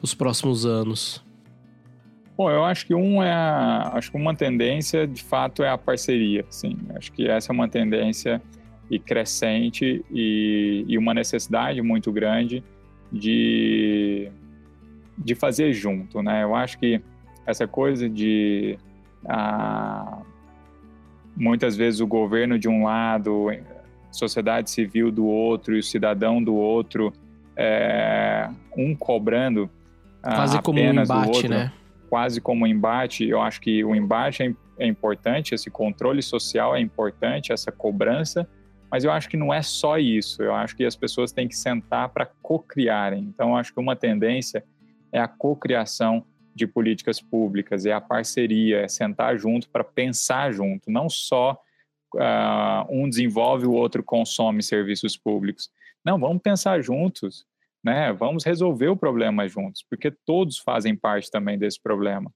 nos 0.00 0.14
próximos 0.14 0.66
anos? 0.66 1.22
Bom, 2.42 2.50
eu 2.50 2.64
acho 2.64 2.84
que 2.86 2.92
um 2.92 3.22
é 3.22 3.30
a, 3.30 3.92
acho 3.94 4.10
que 4.10 4.16
uma 4.16 4.34
tendência 4.34 5.06
de 5.06 5.22
fato 5.22 5.62
é 5.62 5.68
a 5.68 5.78
parceria, 5.78 6.44
sim. 6.50 6.76
Acho 6.96 7.12
que 7.12 7.28
essa 7.28 7.52
é 7.52 7.54
uma 7.54 7.68
tendência 7.68 8.42
e 8.90 8.98
crescente 8.98 10.04
e, 10.10 10.84
e 10.88 10.98
uma 10.98 11.14
necessidade 11.14 11.80
muito 11.80 12.10
grande 12.10 12.64
de 13.12 14.28
de 15.16 15.36
fazer 15.36 15.72
junto, 15.72 16.20
né? 16.20 16.42
Eu 16.42 16.56
acho 16.56 16.80
que 16.80 17.00
essa 17.46 17.64
coisa 17.68 18.08
de 18.08 18.76
ah, 19.24 20.22
muitas 21.36 21.76
vezes 21.76 22.00
o 22.00 22.08
governo 22.08 22.58
de 22.58 22.68
um 22.68 22.82
lado, 22.82 23.50
sociedade 24.10 24.68
civil 24.68 25.12
do 25.12 25.26
outro 25.26 25.76
e 25.76 25.78
o 25.78 25.82
cidadão 25.82 26.42
do 26.42 26.56
outro 26.56 27.12
é, 27.56 28.48
um 28.76 28.96
cobrando 28.96 29.70
ah, 30.20 30.34
quase 30.34 30.60
como 30.60 30.80
um 30.80 30.92
embate, 30.92 31.28
outro, 31.28 31.48
né? 31.48 31.72
Quase 32.12 32.42
como 32.42 32.66
um 32.66 32.66
embate. 32.66 33.26
Eu 33.26 33.40
acho 33.40 33.58
que 33.58 33.82
o 33.82 33.94
embate 33.94 34.42
é, 34.42 34.54
é 34.80 34.86
importante, 34.86 35.54
esse 35.54 35.70
controle 35.70 36.20
social 36.20 36.76
é 36.76 36.78
importante, 36.78 37.54
essa 37.54 37.72
cobrança, 37.72 38.46
mas 38.90 39.02
eu 39.02 39.10
acho 39.10 39.30
que 39.30 39.36
não 39.38 39.50
é 39.50 39.62
só 39.62 39.96
isso. 39.96 40.42
Eu 40.42 40.54
acho 40.54 40.76
que 40.76 40.84
as 40.84 40.94
pessoas 40.94 41.32
têm 41.32 41.48
que 41.48 41.56
sentar 41.56 42.10
para 42.10 42.26
co-criarem. 42.26 43.22
Então, 43.22 43.56
acho 43.56 43.72
que 43.72 43.80
uma 43.80 43.96
tendência 43.96 44.62
é 45.10 45.18
a 45.18 45.26
co-criação 45.26 46.22
de 46.54 46.66
políticas 46.66 47.18
públicas, 47.18 47.86
é 47.86 47.94
a 47.94 48.00
parceria, 48.02 48.80
é 48.80 48.88
sentar 48.88 49.38
junto 49.38 49.70
para 49.70 49.82
pensar 49.82 50.52
junto, 50.52 50.90
não 50.90 51.08
só 51.08 51.58
uh, 52.14 52.84
um 52.90 53.08
desenvolve, 53.08 53.64
o 53.64 53.72
outro 53.72 54.02
consome 54.02 54.62
serviços 54.62 55.16
públicos. 55.16 55.70
Não, 56.04 56.18
vamos 56.18 56.42
pensar 56.42 56.82
juntos, 56.82 57.46
né? 57.82 58.12
Vamos 58.12 58.44
resolver 58.44 58.88
o 58.88 58.96
problema 58.96 59.48
juntos, 59.48 59.84
porque 59.88 60.10
todos 60.10 60.58
fazem 60.58 60.96
parte 60.96 61.30
também 61.30 61.58
desse 61.58 61.80
problema. 61.80 62.32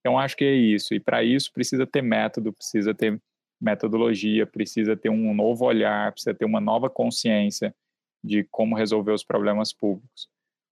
Então, 0.00 0.18
acho 0.18 0.36
que 0.36 0.44
é 0.44 0.52
isso. 0.52 0.94
E 0.94 1.00
para 1.00 1.22
isso 1.22 1.52
precisa 1.52 1.86
ter 1.86 2.02
método, 2.02 2.52
precisa 2.52 2.92
ter 2.92 3.20
metodologia, 3.60 4.44
precisa 4.44 4.96
ter 4.96 5.08
um 5.08 5.32
novo 5.32 5.64
olhar, 5.64 6.10
precisa 6.10 6.34
ter 6.34 6.44
uma 6.44 6.60
nova 6.60 6.90
consciência 6.90 7.72
de 8.22 8.44
como 8.50 8.76
resolver 8.76 9.12
os 9.12 9.24
problemas 9.24 9.72
públicos. 9.72 10.28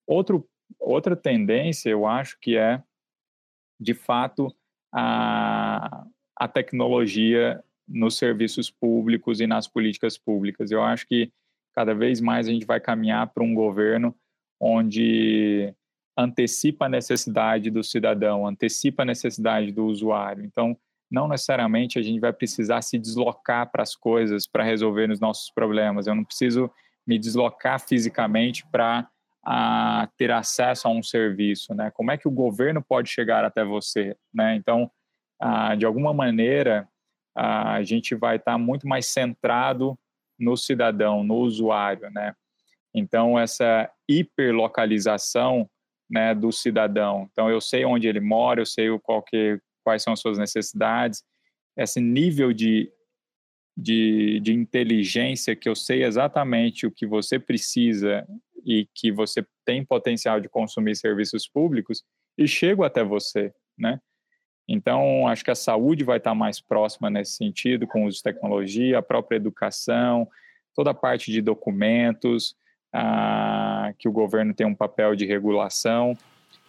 Outro, 0.05 0.45
outra 0.77 1.15
tendência, 1.15 1.89
eu 1.89 2.05
acho 2.05 2.37
que 2.41 2.57
é, 2.57 2.83
de 3.79 3.93
fato, 3.93 4.53
a, 4.93 6.05
a 6.35 6.47
tecnologia 6.47 7.63
nos 7.87 8.17
serviços 8.17 8.69
públicos 8.69 9.39
e 9.39 9.47
nas 9.47 9.67
políticas 9.67 10.17
públicas. 10.17 10.71
Eu 10.71 10.83
acho 10.83 11.07
que 11.07 11.31
cada 11.73 11.93
vez 11.93 12.21
mais 12.21 12.47
a 12.47 12.51
gente 12.51 12.65
vai 12.65 12.79
caminhar 12.79 13.27
para 13.33 13.43
um 13.43 13.53
governo 13.53 14.15
onde 14.59 15.73
antecipa 16.17 16.85
a 16.85 16.89
necessidade 16.89 17.69
do 17.69 17.83
cidadão, 17.83 18.47
antecipa 18.47 19.03
a 19.03 19.05
necessidade 19.05 19.71
do 19.71 19.85
usuário. 19.85 20.45
Então, 20.45 20.77
não 21.09 21.27
necessariamente 21.27 21.99
a 21.99 22.01
gente 22.01 22.19
vai 22.19 22.31
precisar 22.31 22.81
se 22.81 22.97
deslocar 22.97 23.71
para 23.71 23.83
as 23.83 23.95
coisas 23.95 24.47
para 24.47 24.63
resolver 24.63 25.09
os 25.09 25.19
nossos 25.19 25.51
problemas. 25.51 26.07
Eu 26.07 26.15
não 26.15 26.23
preciso 26.23 26.71
me 27.05 27.19
deslocar 27.19 27.79
fisicamente 27.79 28.65
para 28.71 29.07
a 29.45 30.07
ter 30.17 30.31
acesso 30.31 30.87
a 30.87 30.91
um 30.91 31.03
serviço, 31.03 31.75
né? 31.75 31.91
Como 31.91 32.11
é 32.11 32.17
que 32.17 32.27
o 32.27 32.31
governo 32.31 32.81
pode 32.81 33.09
chegar 33.09 33.43
até 33.43 33.63
você, 33.63 34.15
né? 34.33 34.55
Então, 34.55 34.89
ah, 35.39 35.75
de 35.75 35.85
alguma 35.85 36.13
maneira, 36.13 36.87
a 37.35 37.83
gente 37.83 38.15
vai 38.15 38.37
estar 38.37 38.57
muito 38.57 38.87
mais 38.87 39.07
centrado 39.07 39.97
no 40.43 40.57
cidadão, 40.57 41.23
no 41.23 41.35
usuário, 41.35 42.09
né? 42.11 42.35
Então, 42.93 43.39
essa 43.39 43.89
hiperlocalização 44.07 45.69
né, 46.09 46.35
do 46.35 46.51
cidadão. 46.51 47.27
Então, 47.31 47.49
eu 47.49 47.59
sei 47.59 47.85
onde 47.85 48.07
ele 48.07 48.19
mora, 48.19 48.61
eu 48.61 48.65
sei 48.65 48.87
qual 48.99 49.23
que, 49.23 49.59
quais 49.83 50.03
são 50.03 50.13
as 50.13 50.19
suas 50.19 50.37
necessidades. 50.37 51.23
Esse 51.75 51.99
nível 51.99 52.53
de, 52.53 52.91
de, 53.75 54.39
de 54.41 54.53
inteligência 54.53 55.55
que 55.55 55.67
eu 55.67 55.75
sei 55.75 56.03
exatamente 56.03 56.85
o 56.85 56.91
que 56.91 57.07
você 57.07 57.39
precisa 57.39 58.27
e 58.63 58.87
que 58.93 59.11
você 59.11 59.45
tem 59.65 59.83
potencial 59.83 60.39
de 60.39 60.47
consumir 60.47 60.95
serviços 60.95 61.47
públicos 61.47 62.03
e 62.37 62.47
chego 62.47 62.83
até 62.83 63.03
você, 63.03 63.51
né? 63.77 63.99
Então, 64.67 65.27
acho 65.27 65.43
que 65.43 65.51
a 65.51 65.55
saúde 65.55 66.03
vai 66.03 66.17
estar 66.17 66.33
mais 66.33 66.59
próxima 66.59 67.09
nesse 67.09 67.33
sentido, 67.33 67.85
com 67.85 68.03
o 68.03 68.07
uso 68.07 68.17
de 68.17 68.23
tecnologia, 68.23 68.99
a 68.99 69.01
própria 69.01 69.35
educação, 69.35 70.27
toda 70.73 70.91
a 70.91 70.93
parte 70.93 71.31
de 71.31 71.41
documentos, 71.41 72.55
ah, 72.93 73.93
que 73.97 74.07
o 74.07 74.11
governo 74.11 74.53
tem 74.53 74.65
um 74.65 74.75
papel 74.75 75.15
de 75.15 75.25
regulação, 75.25 76.17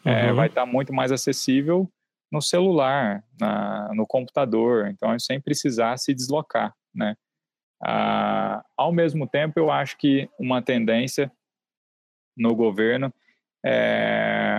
é, 0.05 0.11
uhum. 0.11 0.17
é, 0.17 0.33
vai 0.33 0.49
estar 0.49 0.67
muito 0.67 0.93
mais 0.93 1.13
acessível 1.13 1.89
no 2.33 2.43
celular, 2.43 3.23
na, 3.41 3.93
no 3.95 4.07
computador, 4.07 4.89
então, 4.89 5.17
sem 5.19 5.41
precisar 5.41 5.97
se 5.99 6.13
deslocar, 6.13 6.75
né? 6.95 7.17
Ah, 7.83 8.65
ao 8.77 8.93
mesmo 8.93 9.27
tempo, 9.27 9.59
eu 9.59 9.71
acho 9.71 9.97
que 9.99 10.29
uma 10.39 10.63
tendência 10.63 11.31
no 12.37 12.55
governo 12.57 13.13
é, 13.65 14.54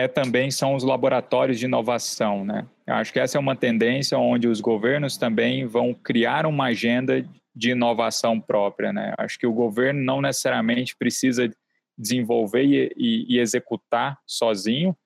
é 0.00 0.08
também 0.08 0.50
são 0.50 0.74
os 0.74 0.82
laboratórios 0.82 1.58
de 1.58 1.66
inovação, 1.66 2.44
né? 2.44 2.66
Eu 2.86 2.94
acho 2.94 3.12
que 3.12 3.20
essa 3.20 3.36
é 3.36 3.40
uma 3.40 3.54
tendência 3.54 4.18
onde 4.18 4.48
os 4.48 4.60
governos 4.60 5.16
também 5.16 5.66
vão 5.66 5.92
criar 5.92 6.46
uma 6.46 6.66
agenda 6.66 7.24
de 7.54 7.70
inovação 7.70 8.40
própria, 8.40 8.92
né? 8.92 9.14
Acho 9.18 9.38
que 9.38 9.46
o 9.46 9.52
governo 9.52 10.02
não 10.02 10.20
necessariamente 10.20 10.96
precisa 10.96 11.50
desenvolver 11.96 12.64
e, 12.64 12.92
e, 12.96 13.36
e 13.36 13.38
executar 13.38 14.18
sozinho, 14.26 14.96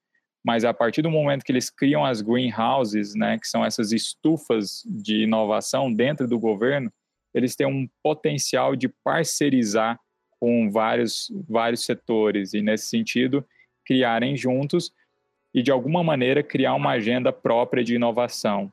mas 0.43 0.63
a 0.63 0.73
partir 0.73 1.01
do 1.01 1.11
momento 1.11 1.43
que 1.43 1.51
eles 1.51 1.69
criam 1.69 2.05
as 2.05 2.21
greenhouses, 2.21 3.15
né, 3.15 3.37
que 3.39 3.47
são 3.47 3.65
essas 3.65 3.91
estufas 3.91 4.83
de 4.85 5.23
inovação 5.23 5.91
dentro 5.91 6.27
do 6.27 6.39
governo, 6.39 6.91
eles 7.33 7.55
têm 7.55 7.67
um 7.67 7.87
potencial 8.01 8.75
de 8.75 8.87
parcerizar 8.87 9.99
com 10.39 10.69
vários, 10.69 11.31
vários 11.49 11.83
setores 11.83 12.53
e, 12.53 12.61
nesse 12.61 12.85
sentido, 12.85 13.45
criarem 13.85 14.35
juntos 14.35 14.93
e, 15.53 15.61
de 15.61 15.71
alguma 15.71 16.03
maneira, 16.03 16.43
criar 16.43 16.73
uma 16.73 16.91
agenda 16.91 17.31
própria 17.31 17.83
de 17.83 17.95
inovação. 17.95 18.71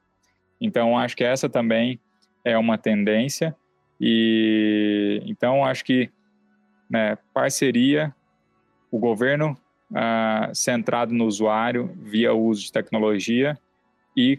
Então, 0.61 0.99
acho 0.99 1.17
que 1.17 1.25
essa 1.25 1.49
também 1.49 2.01
é 2.45 2.57
uma 2.57 2.79
tendência 2.79 3.55
e, 4.01 5.23
então, 5.27 5.65
acho 5.65 5.85
que 5.85 6.11
né, 6.91 7.17
parceria, 7.33 8.13
o 8.91 8.99
governo 8.99 9.57
ah, 9.95 10.51
centrado 10.53 11.15
no 11.15 11.25
usuário 11.25 11.97
via 12.03 12.35
uso 12.35 12.63
de 12.63 12.73
tecnologia 12.73 13.57
e 14.17 14.39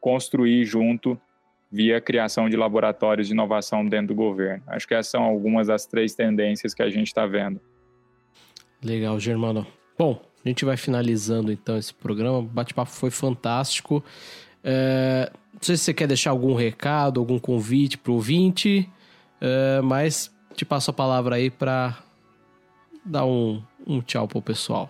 construir 0.00 0.64
junto 0.64 1.20
via 1.70 2.00
criação 2.00 2.48
de 2.48 2.56
laboratórios 2.56 3.28
de 3.28 3.34
inovação 3.34 3.86
dentro 3.86 4.08
do 4.08 4.14
governo. 4.14 4.64
Acho 4.66 4.88
que 4.88 4.94
essas 4.94 5.10
são 5.10 5.22
algumas 5.22 5.68
das 5.68 5.86
três 5.86 6.14
tendências 6.14 6.74
que 6.74 6.82
a 6.82 6.90
gente 6.90 7.08
está 7.08 7.26
vendo. 7.26 7.60
Legal, 8.82 9.18
Germano. 9.20 9.66
Bom, 9.98 10.22
a 10.44 10.48
gente 10.48 10.64
vai 10.64 10.76
finalizando 10.76 11.50
então 11.50 11.76
esse 11.76 11.92
programa. 11.92 12.38
O 12.38 12.42
bate-papo 12.42 12.90
foi 12.90 13.10
fantástico. 13.10 14.04
É, 14.62 15.30
não 15.52 15.60
sei 15.60 15.76
se 15.76 15.84
você 15.84 15.94
quer 15.94 16.06
deixar 16.06 16.30
algum 16.30 16.54
recado, 16.54 17.18
algum 17.18 17.38
convite 17.38 17.98
para 17.98 18.12
o 18.12 18.14
ouvinte, 18.14 18.88
é, 19.40 19.80
mas 19.80 20.32
te 20.54 20.64
passo 20.64 20.90
a 20.90 20.94
palavra 20.94 21.36
aí 21.36 21.50
para 21.50 21.98
dar 23.04 23.24
um, 23.24 23.60
um 23.84 24.00
tchau 24.00 24.28
para 24.28 24.38
o 24.38 24.42
pessoal. 24.42 24.88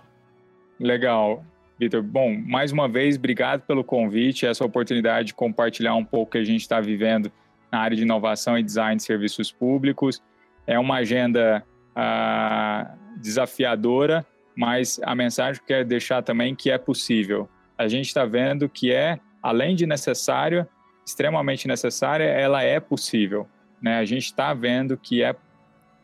Legal. 0.78 1.42
Vitor, 1.78 2.02
bom, 2.02 2.36
mais 2.36 2.72
uma 2.72 2.88
vez, 2.88 3.16
obrigado 3.16 3.62
pelo 3.62 3.84
convite, 3.84 4.44
essa 4.44 4.64
oportunidade 4.64 5.28
de 5.28 5.34
compartilhar 5.34 5.94
um 5.94 6.04
pouco 6.04 6.28
o 6.28 6.32
que 6.32 6.38
a 6.38 6.44
gente 6.44 6.60
está 6.60 6.80
vivendo 6.80 7.30
na 7.70 7.78
área 7.78 7.96
de 7.96 8.02
inovação 8.02 8.58
e 8.58 8.62
design 8.62 8.96
de 8.96 9.04
serviços 9.04 9.52
públicos. 9.52 10.20
É 10.66 10.78
uma 10.78 10.96
agenda 10.96 11.64
ah, 11.94 12.94
desafiadora, 13.16 14.26
mas 14.58 14.98
a 15.04 15.14
mensagem 15.14 15.54
que 15.54 15.72
eu 15.72 15.76
quero 15.76 15.88
deixar 15.88 16.20
também 16.20 16.52
que 16.52 16.68
é 16.68 16.76
possível. 16.76 17.48
A 17.78 17.86
gente 17.86 18.06
está 18.06 18.24
vendo 18.24 18.68
que 18.68 18.92
é, 18.92 19.20
além 19.40 19.76
de 19.76 19.86
necessária, 19.86 20.68
extremamente 21.06 21.68
necessária, 21.68 22.24
ela 22.24 22.60
é 22.60 22.80
possível. 22.80 23.46
Né? 23.80 23.98
A 23.98 24.04
gente 24.04 24.24
está 24.24 24.52
vendo 24.52 24.96
que 24.96 25.22
é 25.22 25.32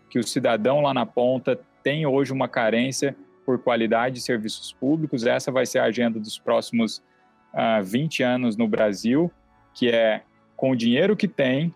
que 0.09 0.21
o 0.21 0.23
cidadão 0.23 0.81
lá 0.81 0.95
na 0.95 1.05
ponta 1.05 1.59
tem 1.83 2.07
hoje 2.07 2.33
uma 2.33 2.47
carência 2.47 3.17
por 3.45 3.59
qualidade 3.59 4.15
de 4.15 4.21
serviços 4.21 4.73
públicos. 4.73 5.27
Essa 5.27 5.51
vai 5.51 5.67
ser 5.67 5.81
a 5.81 5.87
agenda 5.87 6.21
dos 6.21 6.39
próximos 6.39 6.99
uh, 6.99 7.03
ah, 7.55 7.81
20 7.81 8.23
anos 8.23 8.57
no 8.57 8.69
Brasil, 8.69 9.33
que 9.75 9.89
é 9.89 10.23
com 10.55 10.71
o 10.71 10.77
dinheiro 10.77 11.17
que 11.17 11.27
tem, 11.27 11.75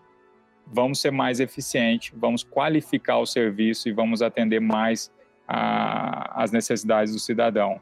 vamos 0.65 1.01
ser 1.01 1.11
mais 1.11 1.41
eficientes, 1.41 2.13
vamos 2.15 2.41
qualificar 2.41 3.17
o 3.17 3.25
serviço 3.25 3.89
e 3.89 3.91
vamos 3.91 4.21
atender 4.21 4.61
mais 4.61 5.11
as 5.49 6.51
necessidades 6.51 7.13
do 7.13 7.19
cidadão. 7.19 7.81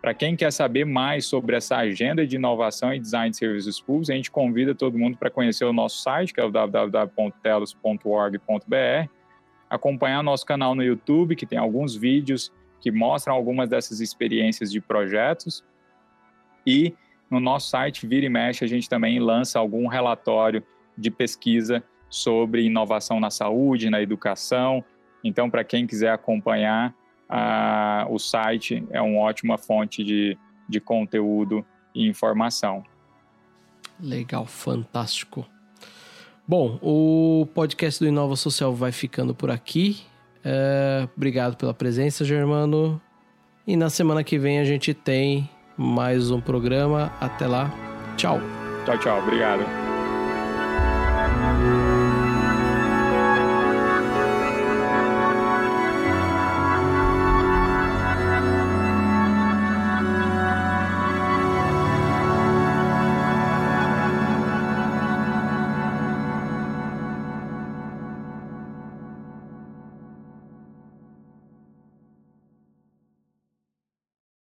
Para 0.00 0.14
quem 0.14 0.36
quer 0.36 0.52
saber 0.52 0.84
mais 0.84 1.26
sobre 1.26 1.56
essa 1.56 1.76
agenda 1.76 2.24
de 2.24 2.36
inovação 2.36 2.94
e 2.94 3.00
design 3.00 3.30
de 3.30 3.36
serviços 3.36 3.80
públicos, 3.80 4.10
a 4.10 4.14
gente 4.14 4.30
convida 4.30 4.72
todo 4.72 4.96
mundo 4.96 5.18
para 5.18 5.28
conhecer 5.28 5.64
o 5.64 5.72
nosso 5.72 6.00
site, 6.00 6.32
que 6.32 6.40
é 6.40 6.44
o 6.44 6.50
www.telos.org.br, 6.50 9.10
acompanhar 9.68 10.22
nosso 10.22 10.46
canal 10.46 10.76
no 10.76 10.84
YouTube, 10.84 11.34
que 11.34 11.44
tem 11.44 11.58
alguns 11.58 11.96
vídeos 11.96 12.52
que 12.80 12.92
mostram 12.92 13.34
algumas 13.34 13.68
dessas 13.68 14.00
experiências 14.00 14.70
de 14.70 14.80
projetos. 14.80 15.64
E 16.64 16.94
no 17.28 17.40
nosso 17.40 17.68
site, 17.68 18.06
vira 18.06 18.26
e 18.26 18.28
mexe, 18.28 18.64
a 18.64 18.68
gente 18.68 18.88
também 18.88 19.18
lança 19.18 19.58
algum 19.58 19.88
relatório 19.88 20.62
de 20.96 21.10
pesquisa 21.10 21.82
sobre 22.08 22.62
inovação 22.62 23.18
na 23.18 23.30
saúde, 23.30 23.90
na 23.90 24.00
educação. 24.00 24.84
Então, 25.24 25.50
para 25.50 25.64
quem 25.64 25.88
quiser 25.88 26.12
acompanhar, 26.12 26.94
o 28.08 28.18
site 28.18 28.84
é 28.90 29.00
uma 29.00 29.20
ótima 29.20 29.58
fonte 29.58 30.02
de, 30.02 30.36
de 30.68 30.80
conteúdo 30.80 31.64
e 31.94 32.06
informação. 32.06 32.82
Legal, 34.00 34.46
fantástico. 34.46 35.46
Bom, 36.46 36.78
o 36.80 37.46
podcast 37.54 38.02
do 38.02 38.08
Inova 38.08 38.36
Social 38.36 38.74
vai 38.74 38.92
ficando 38.92 39.34
por 39.34 39.50
aqui. 39.50 40.00
É, 40.44 41.06
obrigado 41.16 41.56
pela 41.56 41.74
presença, 41.74 42.24
Germano. 42.24 43.00
E 43.66 43.76
na 43.76 43.90
semana 43.90 44.24
que 44.24 44.38
vem 44.38 44.58
a 44.58 44.64
gente 44.64 44.94
tem 44.94 45.50
mais 45.76 46.30
um 46.30 46.40
programa. 46.40 47.12
Até 47.20 47.46
lá. 47.46 47.70
Tchau. 48.16 48.40
Tchau, 48.86 48.98
tchau. 48.98 49.18
Obrigado. 49.18 49.87